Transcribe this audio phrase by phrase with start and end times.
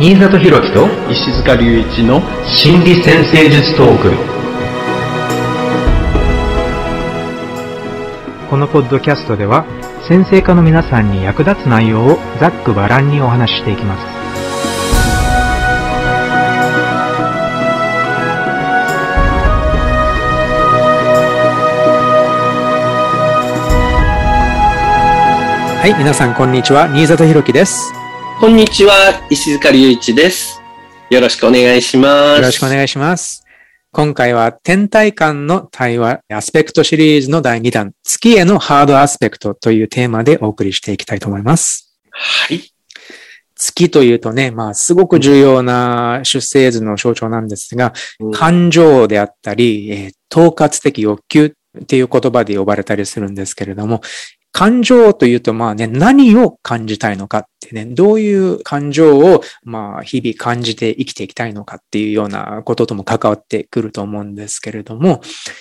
[0.00, 4.12] 新里博樹と石塚隆一の心理先生術トーク
[8.48, 9.64] このポッドキャストでは
[10.08, 14.18] 先生科の皆さんに役立つ内容をざっくばらんにお話ししていきます
[25.80, 26.88] はい、皆さんこんにちは。
[26.88, 27.97] 新里博樹です。
[28.40, 30.62] こんにちは、石塚隆一です。
[31.10, 32.40] よろしくお願いします。
[32.40, 33.44] よろしくお願いします。
[33.90, 41.98] 今回は天体間の対話アスペクトシリーズの第2弾、月へのハードアスペクトというテーマでお送りしていきたいと思います。
[42.12, 42.60] はい。
[43.56, 47.92] 月というとね、まあ、すごく重要な出生図の象徴なんですが、
[48.32, 54.02] 感情であったり、えー統括的欲求っていう言葉で呼ばれたりするんですけれども、
[54.52, 65.20] 感情というと、まあね、何を感じたいのかってね、どういう感情を、まあ、日々感じて生きていきたいのかっていうようなこととも関わってくると思うんですけれども、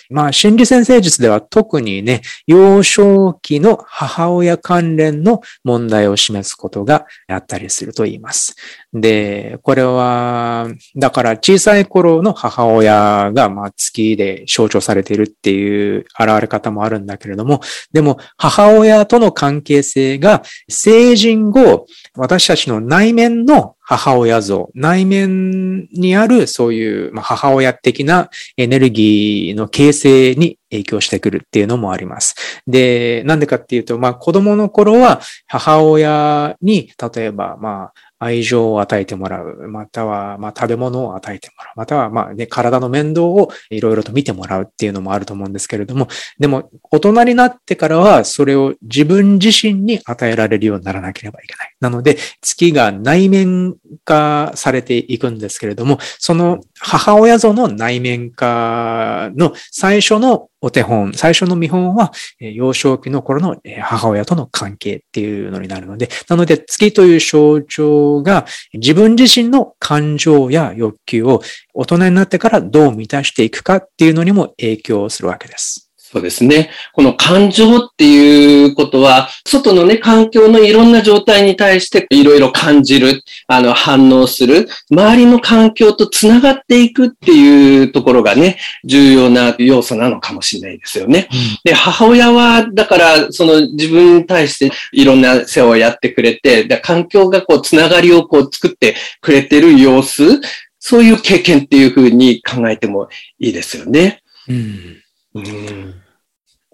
[0.10, 8.56] まあ、心理先生術では特にね、幼少期の母親関連の問題を示すことがあったりすると言います。
[8.94, 32.36] で、これは、だから小さい頃の母親が、まあ、月で象徴されているっていう現れ方もあるんだけれども、でも、母親親との関係性が成人後、私たちの内面の母親像、内面にあるそういう母親的なエネルギーの形成に影響してくるっていうのもあります。
[32.68, 46.08] で、なんでかっていうと、まあ子供の頃は母親に、例えばまあ愛情を与えてもらう、またはまあ食べ物を与えてもらう、またはまあね、体の面倒をいろいろと見てもらうっていうのもあると思うんですけれども、
[46.40, 51.76] でも大人になってからはそれを自分自身に与えられるようにならなければいけない。
[51.80, 62.12] なので、月が内面化されていくんですけれども、その母親像の内面化の最初のお手本、最初の見本は、
[62.42, 71.42] えー幼少期の頃のえー母親との関係っていうのになるので、なので月という象徴が自分自身の感情や欲求を
[71.74, 75.87] 大人になってからどう満たしていくかっていうのにも影響するわけです。
[76.10, 76.70] そうですね。
[76.94, 91.28] この感情っていうことは、外のね、環境のいろんな状態に対していろいろ感じる、あの、反応する、周りの環境とつながっていくっていうところがね、重要な要素なのかもしれないですよね。
[91.66, 100.40] で、母親は、だから、その自分に対していろんな世話をやってくれて、で環境がこう、つながりをこう、作ってくれてる様子、
[100.80, 103.10] そういう経験っていうふうに考えても
[103.40, 104.22] いいですよね。
[104.48, 105.04] うん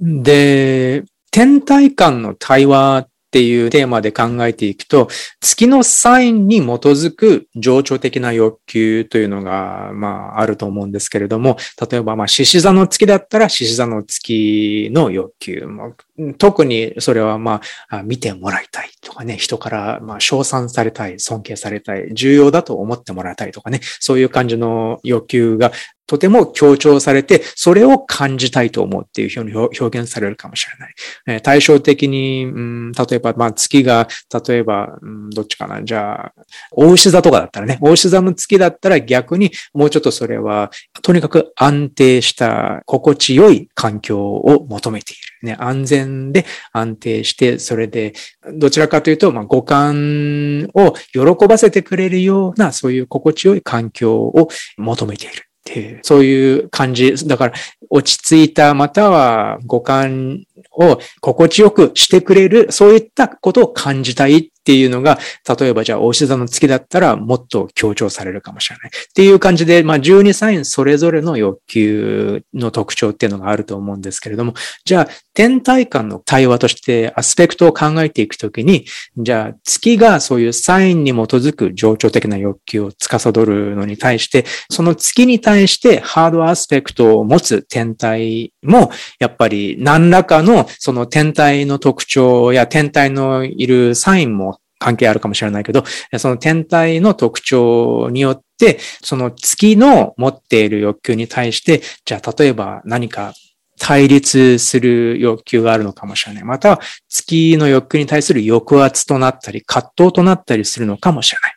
[0.01, 0.23] うん。
[0.23, 5.07] で、天体間の対話っていうテーマで考えていくと、
[5.41, 11.57] 月のサインに基づく情緒的な欲求というのが、まあ、あると思うんですけれども、
[11.89, 15.67] 例えば、まあ、獅子座の月だったら、獅子座の月の欲求。
[16.37, 25.71] 特にそれは、ま、あ見てもらいたいとかね、人から、まあ、称賛されたい、尊敬されたい、重要だと思ってもらいたいとかね、そういう感じの欲求が
[26.13, 30.93] とても強調されて、それを感じたいと思うっていうふうに表現されるかもしれない。
[31.25, 34.07] えー対照的に、うん、例えば、まあ、月が、
[34.47, 35.83] 例えば、うん、どっちかな。
[35.83, 36.33] じゃあ、
[36.71, 40.69] 大牛座とかだったらね、大牛座の月だったら逆にもうちょっとそれは、
[41.01, 45.47] とにかく安定した、心地よい環境を求めている。
[45.47, 48.13] ね、安全で安定して、それで、
[48.53, 54.47] どちらかというと、まあ、五感を喜ばせてくれるような、そういう心地よい環境を
[54.77, 55.52] 求めている。
[55.69, 57.27] って、そういう感じ。
[57.27, 57.53] だから、
[57.89, 65.19] 落ち着いた、または五感を心地よくしてくれる、そういったことを感じたいっていうのが、
[65.59, 68.89] 例えばじゃあ、大志座の月だったらもっと強調されるかもしれない。
[68.89, 74.53] っていう感じで、まあ、12サインそれぞれの欲求の特徴っていうのがあると思うんですけれども、
[74.85, 78.85] じゃあ、天体間の対話としてアスペクトを考えていくときに、
[79.17, 95.83] じゃあ、月がそういうサインに基づく情緒的な欲求を司るのに対して、その月に対してハードアスペクトを持つ天体も、やっぱり何らかのその天体の特徴や天体のいるサインも関係あるかもしれないけど、
[96.17, 103.33] その天体の特徴によって、その月の持っている欲求に対して、じゃあ例えば何か
[103.79, 106.43] 対立する欲求があるのかもしれない。
[106.43, 111.52] または月の欲求に対する抑圧となったり、葛藤となったりするのかもしれない。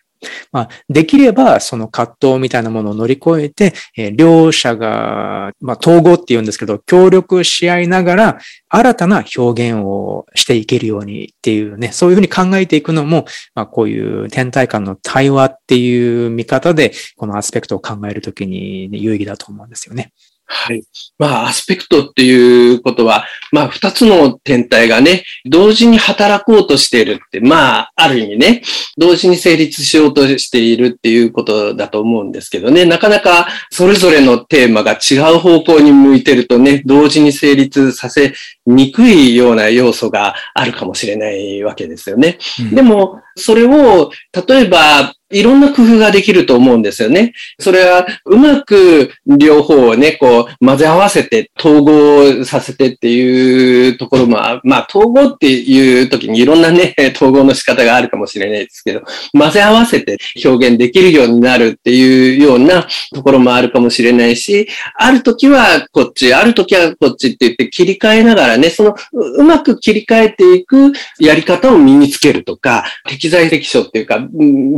[0.53, 20.13] まあ、できれば、その葛藤みたいなものを乗り越えて、えー、両者が、まあ、統合って言うんですけど、協力し合いながら、新たな表現をしていけるようにっていうね、そういうふうに考えていくのも、まあ、こういう天体間の対話っていう見方で、このアスペクトを考えるときに有意義だと思うんですよね。
[20.49, 20.85] はい。
[21.19, 28.63] まあ、アスペクトっていうことは、まあ、二つの天体がね、同時に働こうとしているって、まあ、ある意味ね、
[28.97, 38.33] 同時に成立しようとしているっていうことだと思うんですけどね、なかなかそれぞれのテーマが違う方向に向いてるとね、同時に成立させ
[38.67, 42.39] にくいような要素があるかもしれないわけですよね。
[42.61, 44.11] うん、でも、それを、
[44.47, 47.33] 例えば、いろんな工夫ができると思うんですよね。
[47.59, 59.03] それはうまく両方をね、こう混ぜ合わせて統合させてっていうところも、まあ統合っていう時にいろんなね、 統合の仕方があるかもしれないですけど、
[59.33, 74.21] 混ぜ合わせて表現できるようになるっていうようなところもあるかもしれないし、ある時はこっち、ある時はこっちって言って切り替えながらね、そのうまく切り替えていくやり方を身につけるとか、適機材適所っていうか、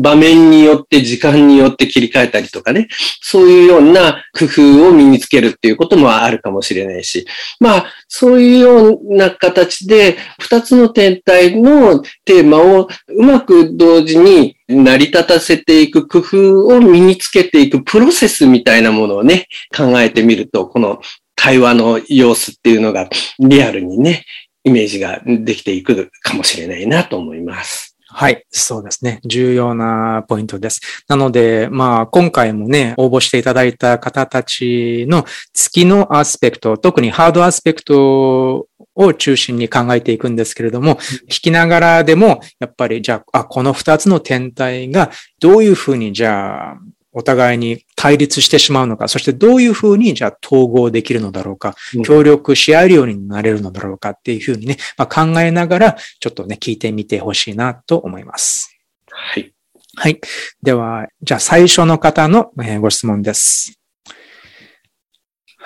[0.00, 2.88] 場面によって時間によって切り替えたりとかね、
[3.20, 7.26] そういうような工夫を身につけるっていうこともあるかもしれないし、
[7.60, 19.46] まあ、そういうような形で、二つの天体のテーマをうまく同時に成り立たせていく工夫を身につけていくプロセスみたいなものをね、
[19.76, 21.02] 考えてみると、この
[21.36, 23.10] 対話の様子っていうのが
[23.40, 24.24] リアルにね、
[24.64, 27.88] イメージができていくかもしれないなと思います。
[28.20, 29.20] はい、そうですね。
[29.25, 30.81] 重要なポイントです。
[31.06, 38.67] なので、まあ、今回もね、応募していただいた方たちの月のアスペクト、特にハードアスペクト
[38.97, 40.97] を中心に考えていくんですけれども、
[41.29, 46.76] 聞きながらでも、やっぱり、じゃあ、あこの二つの天体がどういうふうに、じゃあ、
[47.12, 51.75] お互いに対立してしまうのか、そしてどういうふうにじゃあ統合できるのだろうか、
[52.05, 58.78] 協力し合えるようになれるのだろうかっていうふうにね、まあ、考えながら、ちょっとね、聞いてみてほしいなと思います。
[59.10, 59.52] はい。
[59.96, 60.20] はい。
[60.62, 63.77] では、じゃあ最初の方のご質問です。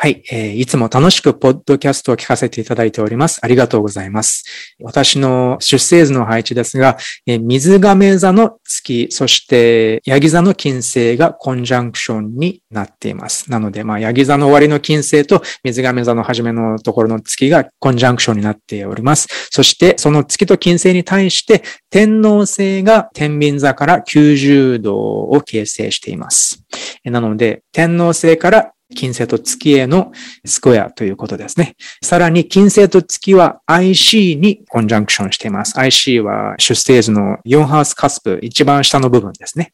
[0.03, 3.39] はい、えー、いつも楽しくポッドキャストを聞かせていただいております。
[3.41, 4.43] ありがとうございます。
[4.81, 13.49] 私の出生図の配置ですが、えー、水亀座の月、そしてヤギ座の金星がコンジャンクションになっています。
[13.49, 19.29] なので、まあ、ヤギ座の終わりの金星と水亀座の初めのところの月がコンジャンクションになっております。
[19.53, 26.65] そして、その月と金星に対して天王星が天秤座から90度を形成しています。
[27.05, 30.13] なので、天王星から金星と月への
[30.45, 31.75] スクエアということですね。
[32.03, 35.79] さらに金星と月は IC にコンジャンクションしています。
[35.79, 39.73] IC は出生図の4ハウスカスプ、一番下の部分ですね。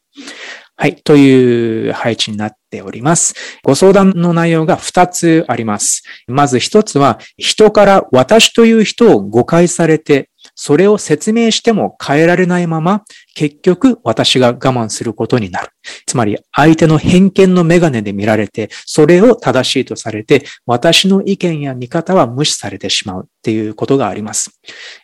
[0.81, 0.95] はい。
[0.95, 3.33] という配置になっております。
[3.63, 6.03] ご相談の内容が2つあります。
[6.27, 10.28] まず1つは、人から私という人を誤解されて、
[10.61, 15.69] それを説明しても変えられないまま、結局私が我慢することになる。
[16.05, 24.59] つまり相手の偏見のメガネで見られて、それを正しいとされて、私の意見や見方は無視されてしまうっていうことがあります。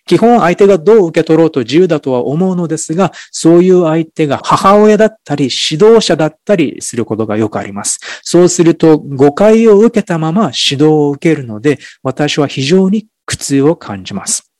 [0.05, 8.01] 基本相手がどう受け取ろうと自由だとは思うのですが、そういう相手が母親だったり指導者だったりすることがよくあります。
[8.23, 14.54] そうすると誤解を受けたまま指導を受けるので、私は非常に苦痛を感じます。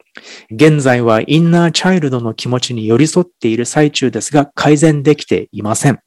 [0.51, 5.99] 現在はインナーチャイルドの気持ちに寄り添っている最中ですが、改善できていません。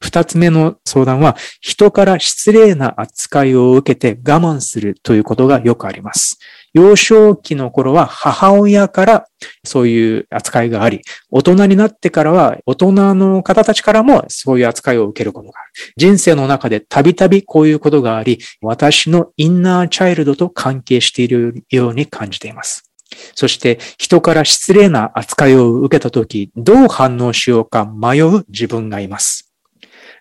[0.00, 6.38] 二つ目の相談は、人から失礼な扱いを受けて我慢するということがよくあります。
[6.74, 9.26] 幼少期の頃は母親から
[9.64, 15.72] そういう扱いがあり、大人になってからは大人の方たちからもそういう扱いを受けることがある。
[15.96, 22.93] 人生の中でたびたびこういうことがあり、私のインナーチャイルドと関係しているように感じています。
[23.34, 29.52] そして人から失礼な扱いを受けたとき、どう反応しようか迷う自分がいます。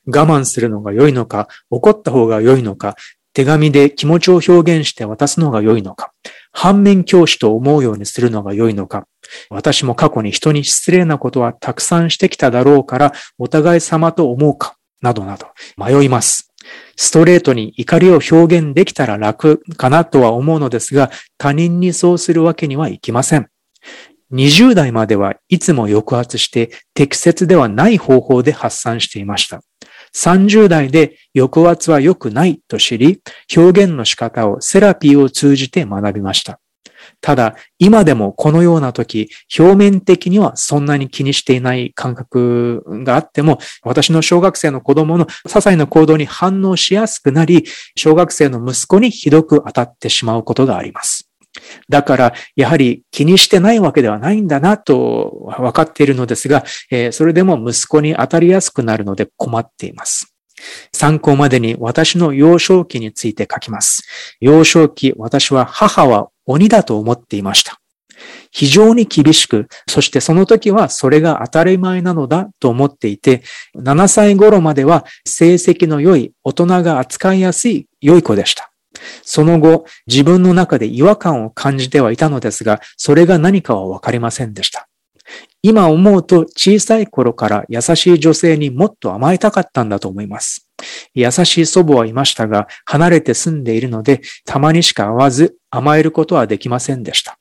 [0.05, 2.95] 我慢するのが良いのか、怒った方が良いのか、
[3.33, 6.13] 手紙で気持ちを表現して渡すのが良いのか、
[6.51, 9.07] 反面教師と思うようにするのが良いのか、
[9.49, 15.47] 私も過去に人に失礼なことはたくさんしてきただろうから、お互い様と思うか、などなど
[15.77, 16.52] 迷います。
[16.95, 23.47] ストレートに怒りを表現できたら楽かなとは思うのですが、他人にそうするわけにはいきません。
[24.31, 29.61] 20代まではいつも抑圧して適切ではない方法で発散していました。
[30.15, 33.21] 30代で抑圧は良くないと知り、
[33.55, 36.59] 表現の仕方をセラピーを通じて学びました。
[37.23, 47.63] ただ、今でもこのような時、表面的にはそんなに気にしていない感覚があっても、私の小学生の子供の些細な行動に反応しやすくなり、
[47.95, 51.29] 小学生の息子にひどく当たってしまうことがあります。
[51.87, 56.65] だから、やはり気にしてないわけではないんだなと分かっているのですが、
[57.13, 60.35] それでも息子に当たりやすくなるので困っています。
[60.91, 64.03] 参考までに私の幼少期について書きます。
[64.41, 67.79] 幼少期、私は母は鬼だと思っていました。
[68.51, 73.43] 非常に厳しく、そしてその時はそれが当たり前なのだと思っていて、
[73.75, 78.71] 7歳頃までは成績の良い大人が扱いやすい良い子でした。
[79.23, 84.87] その後、自分の中で違和感を感じてはいたのですが、それが何かはわかりませんでした。
[85.61, 90.62] 今思うと小さい頃から優しい女性にもっと甘えたかったんだと思います。
[91.13, 97.37] 優しい祖母はいましたが、離れて住んでいるので、たまにしか会わず甘えることはできませんでした。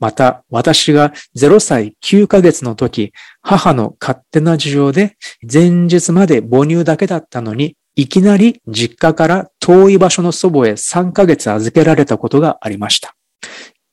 [0.00, 5.16] また、私が0歳9ヶ月の時、母の勝手な事情で、
[5.50, 13.14] 前日まで母乳だけだったのに、いきなり実家から遠い場所の祖母へ3ヶ月預けられたことがありました。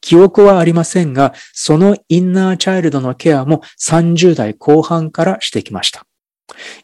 [0.02, 6.06] 記憶はありませんが、そのインナーチャイルドのケアも30代後半からしてきました。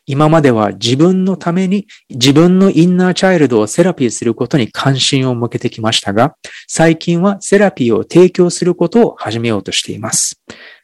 [0.05, 6.35] 今までは自分のために自分のインナーチャイルドをセラピーすることに関心を向けてきましたが、
[6.67, 10.41] 最近はセラピーを提供することを始めようとしています。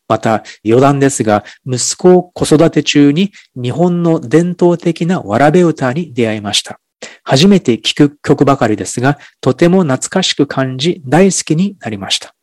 [0.08, 6.80] また余談ですが、息子を子育て中に日本の伝統的なわらべ歌に出会いました。
[7.24, 12.36] 初めて聴く曲ばかりですが、とても懐かしく感じ大好きになりました。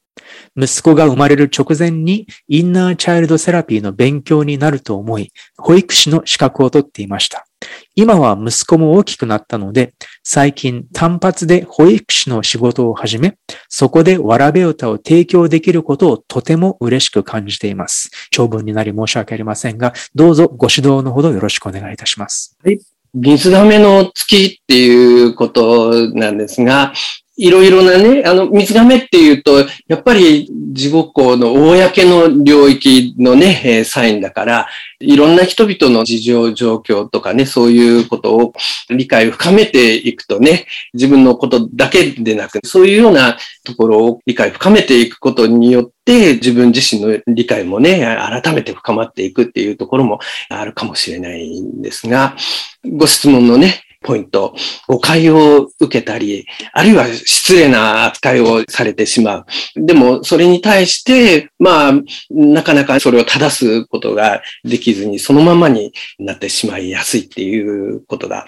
[0.57, 7.47] 息子が生まれる直前にインナーチャイルドセラピーの勉強になると思い、保育士の資格を取っていました。
[7.95, 9.93] 今は息子も大きくなったので、
[10.23, 13.37] 最近単発で保育士の仕事を始め、
[13.69, 18.11] そこでわらべ歌を提供できることをとても嬉しく感じています。
[18.31, 22.57] 長文になり申し訳ありませんが、どうぞご指導のほどよろしくお願いいたします。
[22.65, 22.79] はい。
[23.13, 26.93] 水亀の月っていうことなんですが、
[27.41, 34.69] いろいろなね、あの、水亀っていうと、やっぱり地獄の公の領域のね、えー、サインだから、
[35.01, 38.53] いろんな人々の事情、状況とかね、そういうことを
[38.91, 48.05] 理解を深めていくとね、自分のことだけでなく、そういうようなところを理解を深めていくことによって、自分自身の理解もね、
[48.43, 50.21] 改めて深まっていくっていうところも
[50.51, 52.37] あるかもしれないんですが、
[52.85, 54.55] ご質問のね、ポイント、
[54.89, 59.47] 誤解を受けたり、あるいは失礼な扱いをされてしまう。
[59.77, 61.93] でも、それに対して、まあ、
[62.31, 68.47] なかなかそれを正すことができずに、そのままになってしまいやすいっていうことが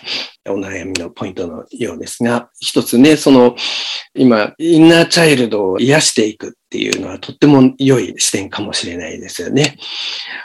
[0.49, 3.55] お悩みのポイントのようですが、一つね、その、
[4.15, 9.77] 今、インナーチャイルドを癒していくっていうのはとっても良い視点かもしれないですよね。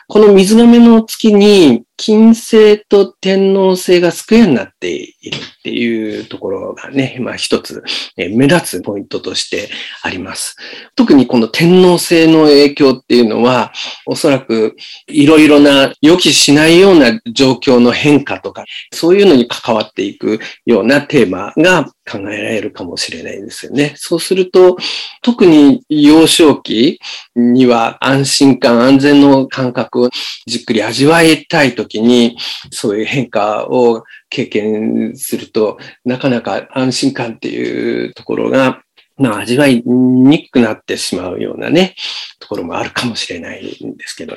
[0.07, 7.83] この水亀の月に、金星と天皇星がスクエアになっているっていうところがね、まあ一つ
[8.15, 9.69] 目立つポイントとして
[10.03, 10.55] あります。
[10.95, 13.73] 特にこの天皇星の影響っていうのは、
[14.05, 14.75] おそらく
[15.07, 23.93] いろいろな予期しないような状況の変化とか、そういうのに関わってっていくようなテーマが考えられるかもしれないですよね。
[23.95, 24.77] そうすると、
[25.21, 26.99] 特に幼少期
[27.35, 30.09] には安心感、安全の感覚を
[30.45, 32.37] じっくり味わいたいときに、
[32.71, 38.83] そういう変化を経験すると、なかなか安心感っていうところが
[39.17, 41.95] まあ、味わいにくくなってしまうようなね、
[42.39, 44.35] ところもあるかもしれないんですけど、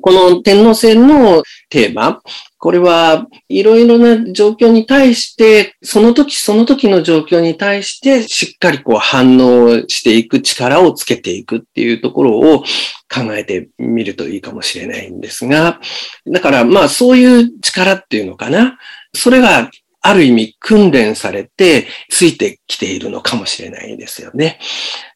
[0.00, 2.22] この天皇制のテーマ、
[2.58, 12.64] これはいろいろな状況に対して、その時その時の状況に対してしっかりこう反応していく力をつけていくっていうところを
[13.12, 15.80] 考えてみるといいかもしれないんですが、
[16.26, 18.78] だからまあそういう力っていうのかな。
[19.14, 19.70] それが
[20.06, 24.60] ある意味訓練されてついてきているのかもしれないですよね。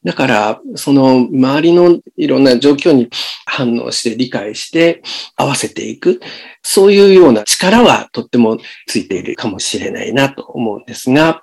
[0.02, 3.08] だから、その周りのいろんな状況に
[3.46, 5.02] 反応して理解して
[5.36, 6.20] 合わせていく、
[6.62, 11.42] そういうような力はとってもついているかもしれないなと思うんですが、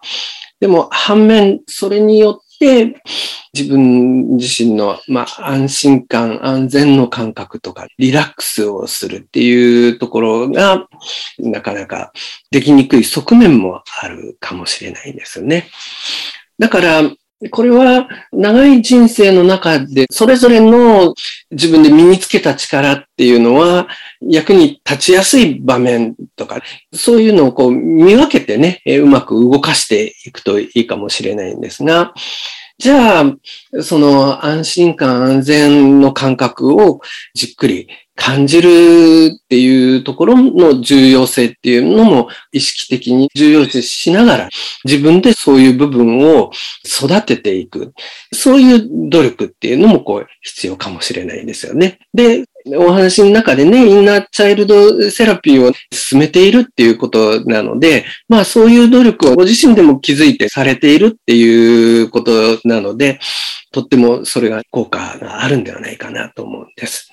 [0.59, 10.87] でも反面、それによって、自分自身の、まあ、安心感、安全の感覚とか、リラックスをするっていうところが、
[11.39, 12.11] なかなか
[12.51, 15.69] できにくい側面もあるかもしれないんですよね。
[16.59, 17.03] だから、
[17.51, 21.13] これは長い人生の中でそれぞれの
[21.51, 23.87] 自分で身につけた力っていうのは
[24.21, 26.61] 役に立ちやすい場面とか
[26.93, 32.13] そういうのをこう見分けてね、うまく動かしていくといいかもしれないんですが、
[32.79, 37.01] じゃあ、その安心感、安全の感覚を
[37.33, 44.49] じっくり感じるっていうところの重要性っていうのも意識的に重要視しながら
[44.83, 46.51] 自分でそういう部分を
[46.85, 47.93] 育てていく。
[48.33, 51.99] そういう努力っていうのもこう必要かもしれないですよね。
[52.13, 52.43] で、
[52.75, 63.19] お話の中でね、インナーチャイルドセラピーを進めているっていうことなので、まあそういう努力をご自身でも気づいてされているっていうことなので、
[63.71, 67.11] とってもそれが効果があるんではないかなと思うんです。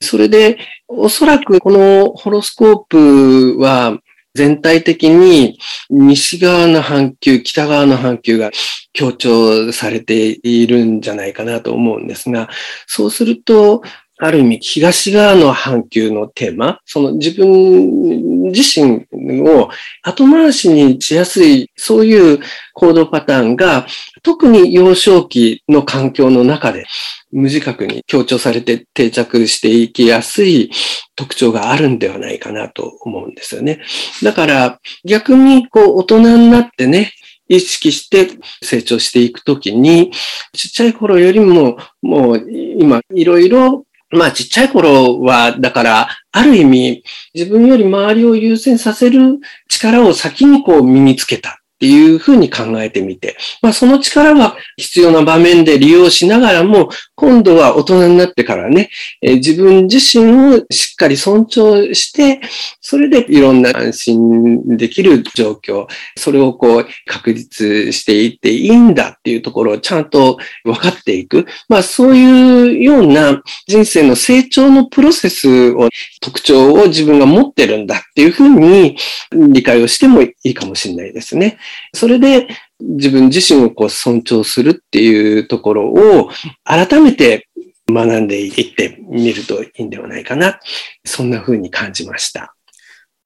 [0.00, 0.58] それで、
[0.96, 3.98] おそらくこのホロスコープは
[4.34, 5.58] 全体的に
[5.90, 8.50] 西側の半球、北側の半球が
[8.92, 12.48] 強調されているんじゃないかなと思うんですが、
[12.86, 13.82] そうすると、
[14.18, 19.06] ある意味、東側の半球のテーマ、その自分自身
[19.48, 19.70] を
[20.02, 22.40] 後回しにしやすい、そういう
[22.74, 23.86] 行動パターンが、
[24.22, 26.86] 特に幼少期の環境の中で
[27.32, 30.70] 無自覚に強調されて定着していきやすい
[31.16, 33.80] 特徴があるんではないかなと思うんですよね。
[34.22, 37.12] だから逆にこう大人になってね、
[37.48, 38.28] 意識して
[38.62, 40.12] 成長していくときに、
[40.52, 47.04] ちっちゃい頃よりも、もう今いろいろまあちっちゃい頃は、だから、ある意味、
[47.34, 51.63] 自分より周りを優先させる力を先にこう身につけた。
[51.84, 58.88] ていうふうに考えてみて、まあその力は必要な場面で利用しながらも、今度は大人になってからね、
[59.20, 62.40] え、自分自身をしっかり尊重して、
[62.80, 65.86] それでいろんな安心できる状況、
[66.16, 71.44] それをこう確立していっていいんだっていうところをちゃんと分かっていく。
[71.68, 75.90] まあそういうような人生の成長のプロセスを、
[76.22, 78.96] 特徴を自分が持ってるんだっていうふうに
[79.32, 81.58] 理解をしてもいいかもしれないですね。
[81.94, 82.48] それで
[82.80, 86.30] 自分自身をこう尊重するっていうところを
[86.64, 87.48] 改めて
[87.88, 90.60] 学んでいってみるといいんではないかな。
[91.04, 92.54] そんな風に感じました。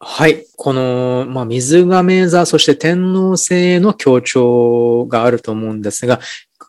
[0.00, 0.45] はい。
[0.57, 6.21] この、まあ、水亀座、そして天皇星の強調があると思うんですが、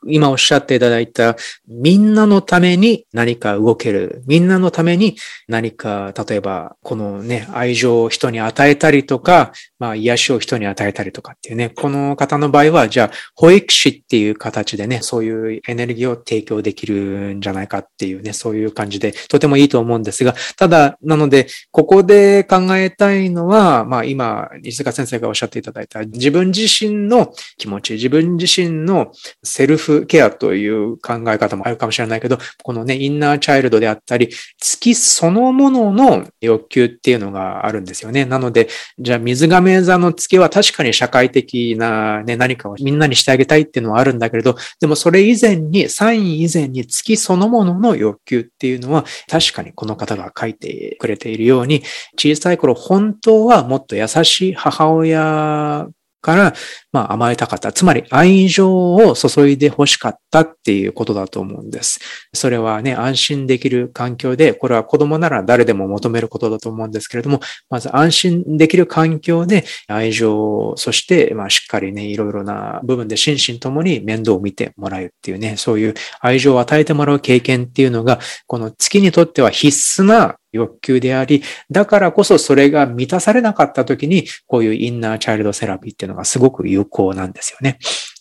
[0.08, 1.36] 今おっしゃっていただいた、
[1.68, 4.24] みんなのために何か動ける。
[4.28, 29.12] みんなのために何か、例えば、このね、愛情を人に与えたりとか、まあ、癒しを人に与えたりとかっていうね、この方の場合は、じゃあ、保育士っていう形でね、そういうエネルギーを提供できるんじゃないかっていうね、そういう感じで、とてもいいと思うんですが、ただ、なので、ここで考えたいのは、まあ、今、西塚先生がおっしゃっていただいた、自分自身の気持ち、自分自身の
[29.44, 38.26] セルフケアという考え方もあるかもしれないけど、このね、インナーチャイルドであったり、月そのものの欲求っていうのがあるんですよね。
[38.26, 51.84] なので、じゃあ水亀座の月は確かに社会的なね、何かをみんなにしてあげたいっていうのはあるんだけれど、でもそれ以前に、サイン以前に月そのものの欲求っていうのは、確かにこの方が書いてくれているように、
[52.18, 55.88] 小さい頃本当はもっと優しい母親
[56.22, 56.54] から、
[56.92, 57.72] まあ甘えたかった。
[57.72, 62.00] つまり愛情を注いで欲しかったっていうことだと思うんです。
[62.34, 87.80] それはね、安心できる環境で、これは子供なら誰でも求めることだと思うんですけれども、まず安心できる環境で愛情、そしてまあしっかりね、いろいろな部分で心身ともに面倒を見てもらうっていうね、そういう愛情を与えてもらう経験っていうのが、この月にとっては必須な欲求であり、だからこそそれが満たされなかった時に、こういうインナーチャイルドセラピーっていうのがすごく有効なんですよね。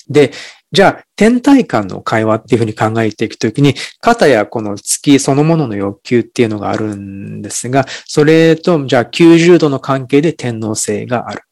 [0.08, 0.32] で、
[0.70, 11.42] じゃあ、天体観の会話っていうふうに考えていくときに、肩やこの月そのものの欲求っていうのがあるんですが、それと、じゃあ90度の関係で天皇性がある。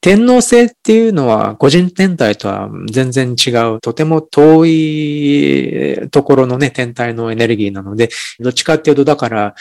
[0.00, 9.54] 天皇星っていうのは個人天体とは全然違う、とても遠いところのね、天体のエネルギーなので、どっちかっていうと、だから、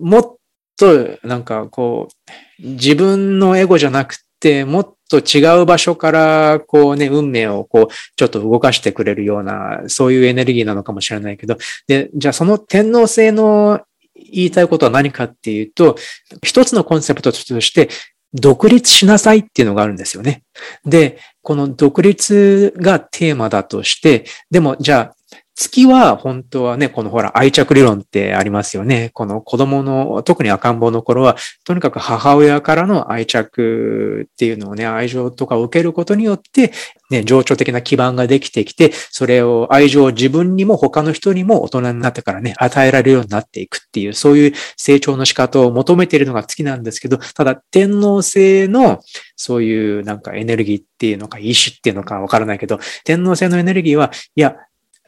[0.00, 0.36] もっ
[0.76, 11.56] と、なんかこう、自分のエゴじゃなくて、もっと違う場所から、こうね、運命をこう、ちょっと動かしてくれるような、そういうエネルギーなのかもしれないけど、
[11.86, 13.80] で、じゃあその天皇制の
[14.14, 15.96] 言いたいことは何かっていうと、
[16.42, 17.88] 一つのコンセプトとして、
[18.34, 20.42] 独立しなさいっていうのがあるんですよね。
[20.84, 25.15] で、この独立がテーマだとして、でもじゃあ
[25.56, 29.10] 月は本当はね、このほら愛着理論ってありますよね。
[29.14, 36.72] この子供の、特に赤ん坊の頃は、とにかく母親からの愛着っていうのをね、愛情とかを受けることによって、
[37.10, 49.00] ね、情緒的な基盤ができてきて、それを愛情を自分にも他の人にも大人になってからね、与えられるようになっていくっていう、そういう成長の仕方を求めているのが月なんですけど、ただ天皇制の
[49.36, 54.56] そういうなんかエネルギーっていうのか、意志っていうのかわからないけど、天皇制のエネルギーは、いや、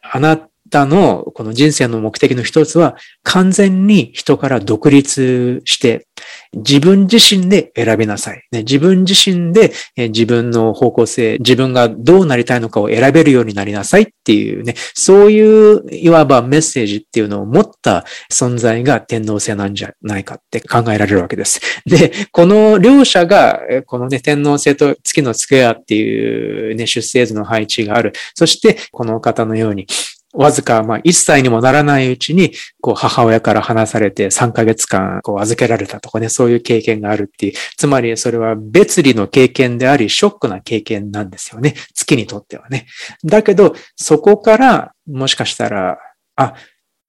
[0.03, 0.37] あな
[0.71, 6.08] たのこの人生の目的の一つは完全に人から独立して
[6.53, 8.43] 自分自身で選びなさい。
[8.53, 21.61] ね、自分自身でえ自分の方向性、自分がどうなりたいのかを選べるようになりなさいっていうね、そういういわばメッセージっていうのを持った存在が天皇制なんじゃないかって考えられるわけです。
[21.87, 28.13] で、この両者が、このね、天皇制と月のスクエアっていうね、出生図の配置がある。
[28.35, 29.87] そして、この方のように、
[30.35, 37.53] わずか、まあ、1歳にもならないうちに、こう、母親から離されて3ヶ月間、こう、預けられたとかね、そういう経験があるっていう。
[37.77, 41.75] つまり、それは別離の経験であり、ショックな経験なんですよね。
[41.95, 42.87] 月にとってはね。
[43.25, 45.99] だけど、そこから、もしかしたら、
[46.37, 46.55] あ、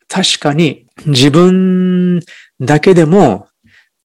[0.07, 2.21] 確かに自分
[2.59, 3.47] だけでも、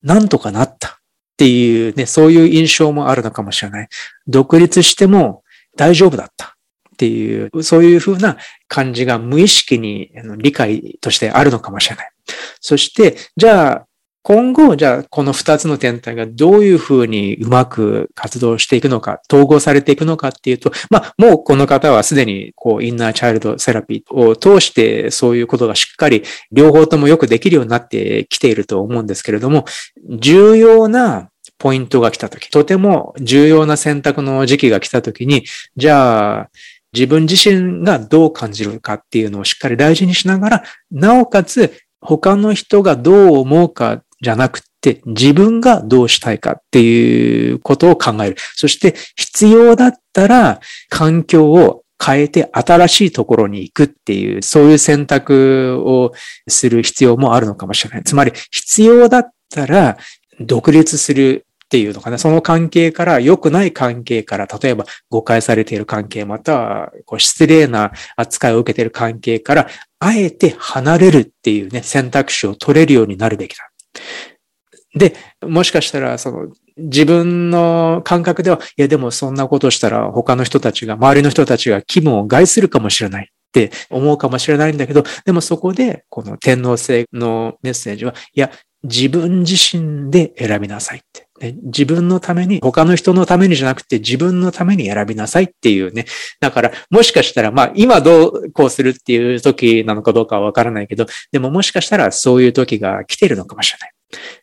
[0.03, 0.93] なんとかなったっ
[1.39, 3.89] ていうね、そういう印象もあるのかもしれない。
[4.27, 5.45] 独立しても
[5.77, 6.55] 大丈夫だった。
[6.95, 8.37] っていう、そういうふうな
[8.69, 12.11] 感じが無意識に理解としてあるのかもしれない。
[12.61, 13.87] そして、じゃあ、
[14.27, 29.67] 今後、じゃあ、この二つの天体がどういうふうにうまく活動していくのか、統合されていくのかっていうと、まあ、もうこの方はすでに、こう、インナーチャイルドセラピーを通して、そういうことがしっかり、両方ともよくできるようになってきていると思うんですけれども、
[30.09, 35.45] 重要なポイントが来たとき、とても重要な選択の時期が来たときに、
[35.77, 36.51] じゃあ、
[36.95, 48.37] 自分自身がどう感じるかっていうのをしっかり大事にしながら、なおかつ他の人がどう思うかじゃなくて、自分がどうしたいかっていうことを考える。
[48.55, 56.13] そして必要だったら環境を変えて新しいところに行くっていう、そういう選択を
[56.49, 58.05] する必要もあるのかもしれない。
[58.05, 59.97] つまり必要だったら
[60.41, 62.19] 独立するっていうのかな。
[62.19, 73.71] その関係から、良くない関係から、例えば誤解されている関係、またはこう失礼な扱いを受けている関係から、あえて離れるっていうね、選択肢を取れるようになるべきだ。
[74.95, 83.31] で、もしかしたら、その、自分の感覚では、いやでもそんなことしたら他の人たちが、周りの人たちが気分を害するかもしれない。
[83.49, 88.51] って思うかもしれないんだけど、でもそこで、この天皇制のメッセージは、いや、
[88.83, 91.24] 自分自身で選びなさいって。
[91.41, 96.07] ね、自分のために、他の人のためにじゃなくて自分のために選びなさいっていうね。
[96.41, 103.93] だから、もしかしたら、まあ、今どうこうするっていう時なのかどうかはわからないけど、でももしかしたらそういう時が来てるのかもしれない。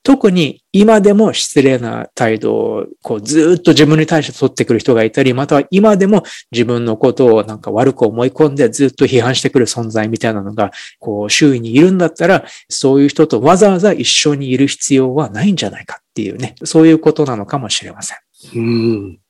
[0.03, 18.17] 特に今でも失礼な態度をこうずっと自分に対して取ってくる人がいたり、または今でも自分のことをなんか悪く思い込んでずっと批判してくる存在みたいなのがこう周囲にいるんだったら、そういう人とわざわざ一緒にいる必要はないんじゃないかっていうね、そういうことなのかもしれません。
[18.55, 19.20] うん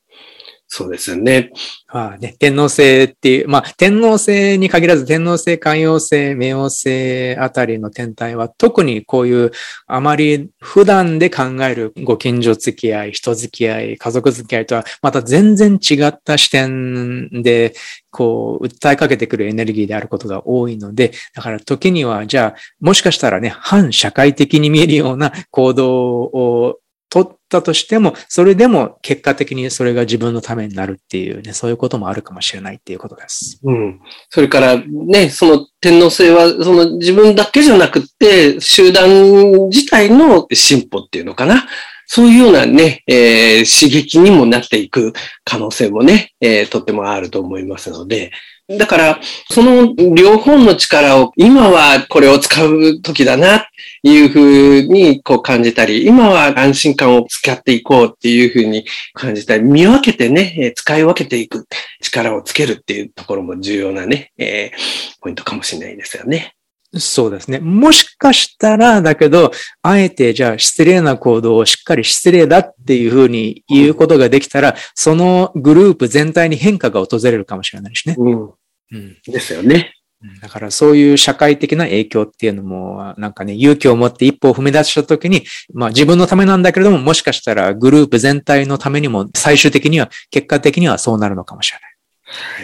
[0.73, 1.51] そうですよね。
[1.91, 9.51] まあね、天皇制っていう、まあ天皇制に限らず天皇制、寛容制、冥王星あたりの天体は特にこういう
[9.88, 17.73] あまり普段で考えるご近所付き合い、人付き合い、家族付き合いとはまた全然違った視点で
[18.12, 26.77] こう、訴えかけてくるエネルギーであることが多いので、だから時には、じゃあ、もしかしたらね、反社会的に見えるような行動を
[27.12, 33.60] 取ったとしても、それでも結果的にそれが自分のためになるっていうね、そういうこともあるかもしれないっていうことです。
[33.63, 34.00] うん。
[34.30, 41.67] それからね、その天皇制は、その自分だけじゃなくて、集団自体の進歩っていうのかな。
[42.13, 45.13] そういうようなね、えー、刺激にもなっていく
[45.45, 48.32] 可能性もね、えー、とってもあると思いますので、
[48.77, 53.67] だから、その両方の力を、今はこれを使う時だな、
[54.03, 61.67] いうふうにこう感じたり、今は安心感を使っていこうっていうふうに感じたり、見分けてね、使い分けていく
[62.01, 66.55] 力をつけるっていうところも重要なね、えー、ポイントかもしれないですよね。
[66.97, 67.60] そうですね。
[67.60, 78.15] もしかしたら、だけど、あえてじゃあ失礼な行動をしっかり失礼だっていうふうに言うことができたら、そのグループ全体に変化が訪れるかもしれないしね。
[78.17, 78.49] うん。
[78.91, 79.93] うん、ですよね。
[80.41, 91.91] だからそういう社会的な影響っていうのも、なんかね、勇気を持って一歩を踏み出したときに、まあ自分のためなんだけれども、もしかしたらグループ全体のためにも、最終的には、結果的にはそうなるのかもしれない。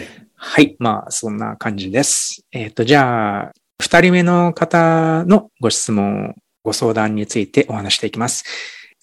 [0.00, 0.18] い。
[0.40, 0.76] はい。
[0.78, 2.44] まあ、そんな感じです。
[2.52, 8.44] えっ、ー、と、じゃあ、二人目の方のご質問、ご相談についてお話していきます。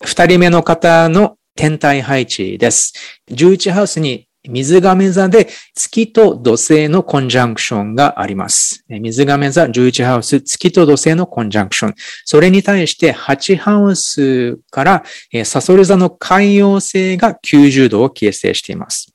[0.04, 2.94] 二人目の方の天体配置です。
[3.32, 8.84] 11ハウスに水亀座で月と土星のコンジャンクションがあります。
[8.90, 11.96] 水亀座11ハウス、月と土星のコンジャンクション。
[12.26, 15.04] それに対して8ハウスから
[15.44, 19.15] サソリ座の海洋星が90度を形成しています。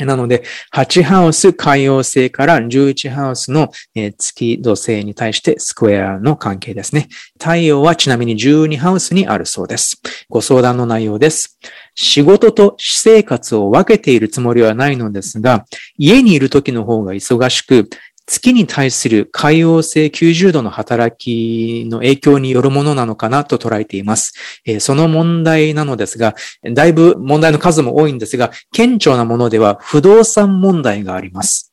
[0.00, 7.08] なので、8ハウス海洋星から11ハウスの月土星に対してスクエアの関係ですね。
[7.38, 10.00] 太陽はちなみに12ハウスにあるそうです。
[10.28, 11.58] ご相談の内容です。
[11.94, 15.64] 仕事と私生活を分けているつもりはないのですが、
[15.96, 17.88] 家にいる時の方が忙しく、
[18.28, 24.34] 月に対する海洋性90度の働きの影響によるものなのかなと捉えています。
[24.80, 31.72] その問題なのですが、だいぶ問題の数も多いんですが、顕著なものでは不動産問題があります。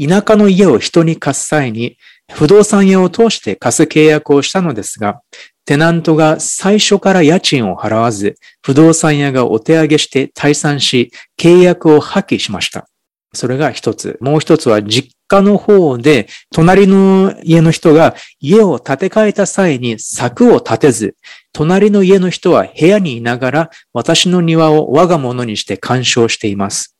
[0.00, 1.98] 田舎の家を人に貸す際に、
[2.32, 5.20] 不動産屋を通して貸す契約をしたのですが、
[5.64, 12.88] テナントが最初から家賃を払わず、不動産屋がお手上げして退散し、契約を破棄しました。
[13.32, 14.16] それが一つ。
[14.20, 21.16] もう一つは実家の方で、隣の家の人が家を建て替えた際に柵を立てず、
[21.52, 26.96] 隣の家の人は部屋にいながら私の庭を我が物にして干渉しています。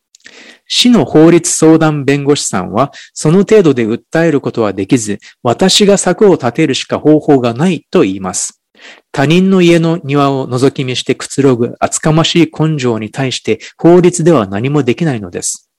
[0.68, 8.60] 市の法律相談弁護士さんは、その程度で訴えることはできず、私が柵を立てるしか方法がないと言います。
[9.12, 15.70] 他人の家の庭を覗き見してくつろぐ厚かましい根性に対して法律では何もできないのです。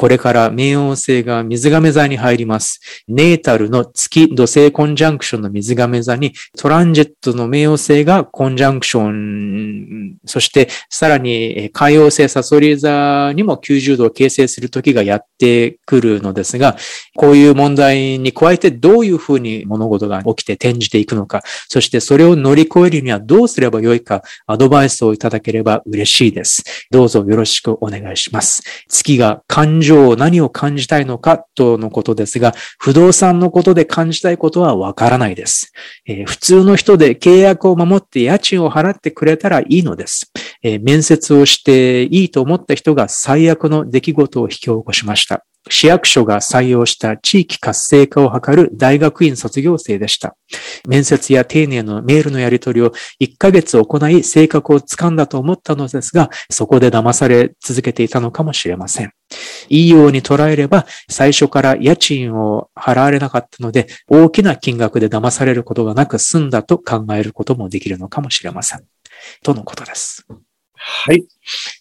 [0.00, 2.80] これから冥王星が水亀座に入ります。
[3.08, 16.76] ネータルの月土星コンジャンクションの水亀座にトランジェットの冥王星がコンジャンクション、そしてさらに海王星サソリ座にも90度を形成する時がやってくるのですが、
[17.16, 26.62] こういう問題に加えてどういうふうに物事が起きて転じていくのか、そしてそれを乗り越えるにはどうすればよいか、アドバイスをいただければ嬉しいです。
[26.92, 28.62] どうぞよろしくお願いします。
[28.88, 35.72] 月が感情、上何を感じたいのかとのことですが、不動産のことで感じたいことはわからないです、
[36.06, 40.30] えー、普通の人で契約を守って家賃を払ってくれたらいいのです。
[40.62, 45.44] えー、面接をしていいと思った人が最悪の出来事を引き起こしました。
[45.70, 50.36] 市役所が採用した地域活性化を図る大学院卒業生でした。
[50.86, 59.12] 面接や丁寧なメールのやり取りを1ヶ月行い性格をつかんだと思ったのですが、そこで騙され続けていたのかもしれません。
[59.68, 68.84] いいように捉えれば、最初から家賃を払われなかったので、大きな金額で騙されることがなく済んだと考えることもできるのかもしれません。
[69.42, 70.26] とのことです。
[70.78, 71.26] はい。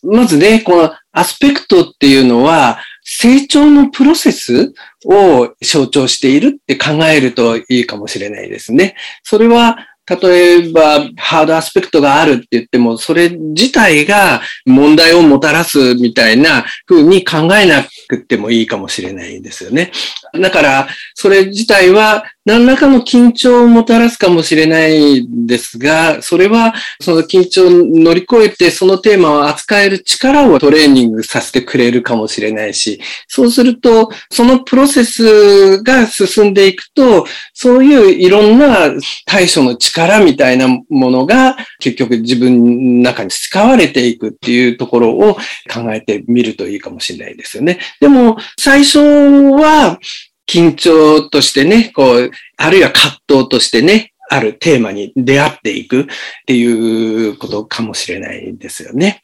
[0.03, 4.73] まずね、このアスペクトっていうのは、成長のプロセス
[5.05, 8.95] を象徴しているって考えるといいかもしれないですね。
[9.23, 9.77] それは
[10.09, 19.91] 例えば、ハードアスペクトがあるって言っても、それ自体が問題をもたらすみたいな風に考えなくてもいいかもしれないんですよね。
[20.33, 38.93] だから、それ自体は何らかの緊張をもたらすかもしれないですが、それはその緊張を乗り越えてそのテーマを扱える力をトレーニングさせてくれるかもしれないし、そうすると、そのプロセスが進んでいくと、そういういろんな
[39.25, 45.33] 対処の力みたいなものが結局自分の中に使われていくっていうところを
[45.69, 47.79] 考えてみるといいかもしれないですよね。
[47.99, 49.99] でも、最初は、
[50.47, 56.05] 緊張としてね、こう、あるいは葛藤としてね、あるテーマに出会っていくっ
[56.45, 59.21] ていうことかもしれないですよね。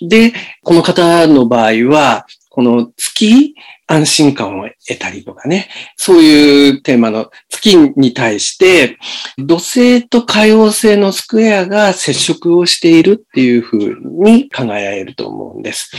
[0.00, 0.32] で、
[0.62, 3.54] この方の場合は、この月、
[3.86, 8.98] 安心感を得たりとかね、そういうテーマの月に対して、
[9.36, 15.90] 土星と海王星のスクエアが接触をしているっていうふうに考えられると思うんです。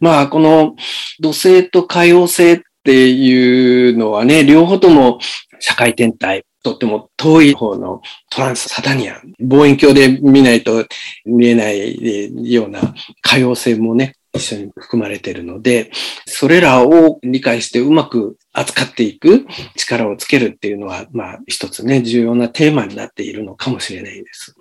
[0.00, 0.74] まあ、この
[1.20, 5.18] 土星と海王星っっていうのはね、両方とも
[5.58, 10.84] 社会天体、とっても遠い方のトランスサタニアン、望遠鏡で見ないと
[11.24, 15.90] 見えないような可用性もね、一緒に含まれているので、
[16.26, 24.54] それらを理解してうまく扱っていく力をつけるっていうのは、まあ一つね、重要なテーマになっているのかもしれないです。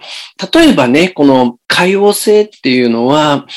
[0.54, 3.48] 例えばね、この海王性っていうのは、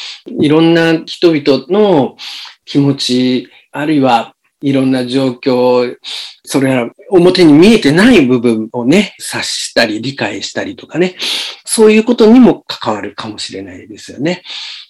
[0.40, 2.16] いろんな人々の
[2.64, 5.96] 気持ち、あるいはいろんな状況、
[6.44, 11.16] それら表に見えてない部分をね、察したり理解したりとかね、
[11.64, 14.42] そういうことにも関わるかもしれないですよね。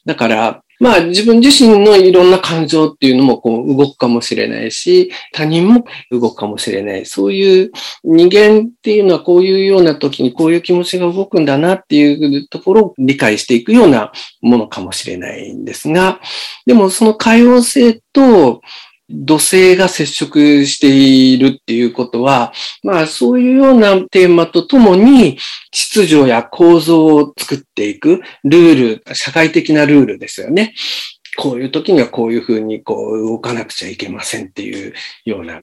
[0.04, 7.06] だから、まあ自分自身のいろんな感情っていうのもこう動くかもしれないし、他人も動くかもしれない。
[7.06, 7.72] そういう
[8.04, 16.20] 人間っていうのはこういうような時にこういう気持ちが動くんだなっていうところを理解していくようなものかもしれないんですが、
[16.66, 18.60] でもその海洋性と
[19.08, 25.38] 土星が接触しているっていうことは、まあそういうようなテーマとともに
[25.70, 30.74] 秩序や構造を作っていくルール、社会的なルールですよね。
[31.36, 34.94] こういう時にはこういうふうにこう動かなくちゃいけませんっていう
[35.24, 35.60] ような。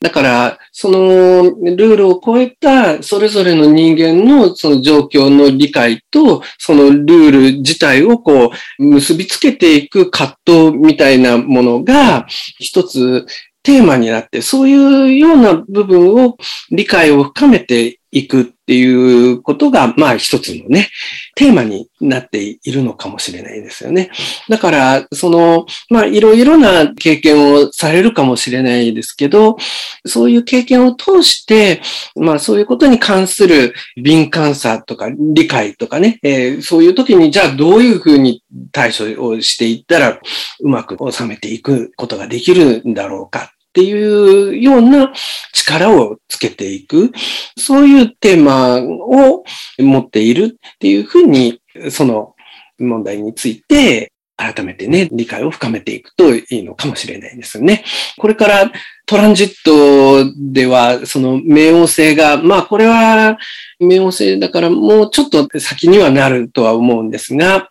[0.00, 12.26] だから、そのルールを超えたそれぞれの人間のその状況の理解と、そのルール自体をこう結びつけていく葛藤みたいなものが
[12.58, 13.26] 一つ
[13.62, 16.36] テーマになって、そういうような部分を
[16.70, 20.88] 理解を深めていくっていうことが、まあ一つのね、
[21.36, 24.10] テーマになっているのかもしれないですよね。
[24.48, 29.56] だから、その、まあいろいろな経験をされるかもしれないですけど、
[30.04, 31.80] そういう経験を通して、
[32.16, 40.18] まあそういうことに関する敏感さとか理解とかね、えー、そういう時にじゃあどういうふうに対処をしていったら
[40.60, 45.12] うまく収めていくことができるんだろうかっていうような
[45.52, 47.12] 力をつけていく、
[47.58, 49.44] そういうテーマを
[49.78, 51.60] 持っているっていうふうに、
[51.90, 52.34] その
[52.78, 57.84] 問題について改めてね、理解を深めていくといいのかもしれないですよね。
[58.18, 58.70] これから
[59.06, 63.38] トランジットでは、その冥王星が、まあこれは
[63.80, 67.68] 冥王星だからもうちょっと先にはなるとは思うんですが、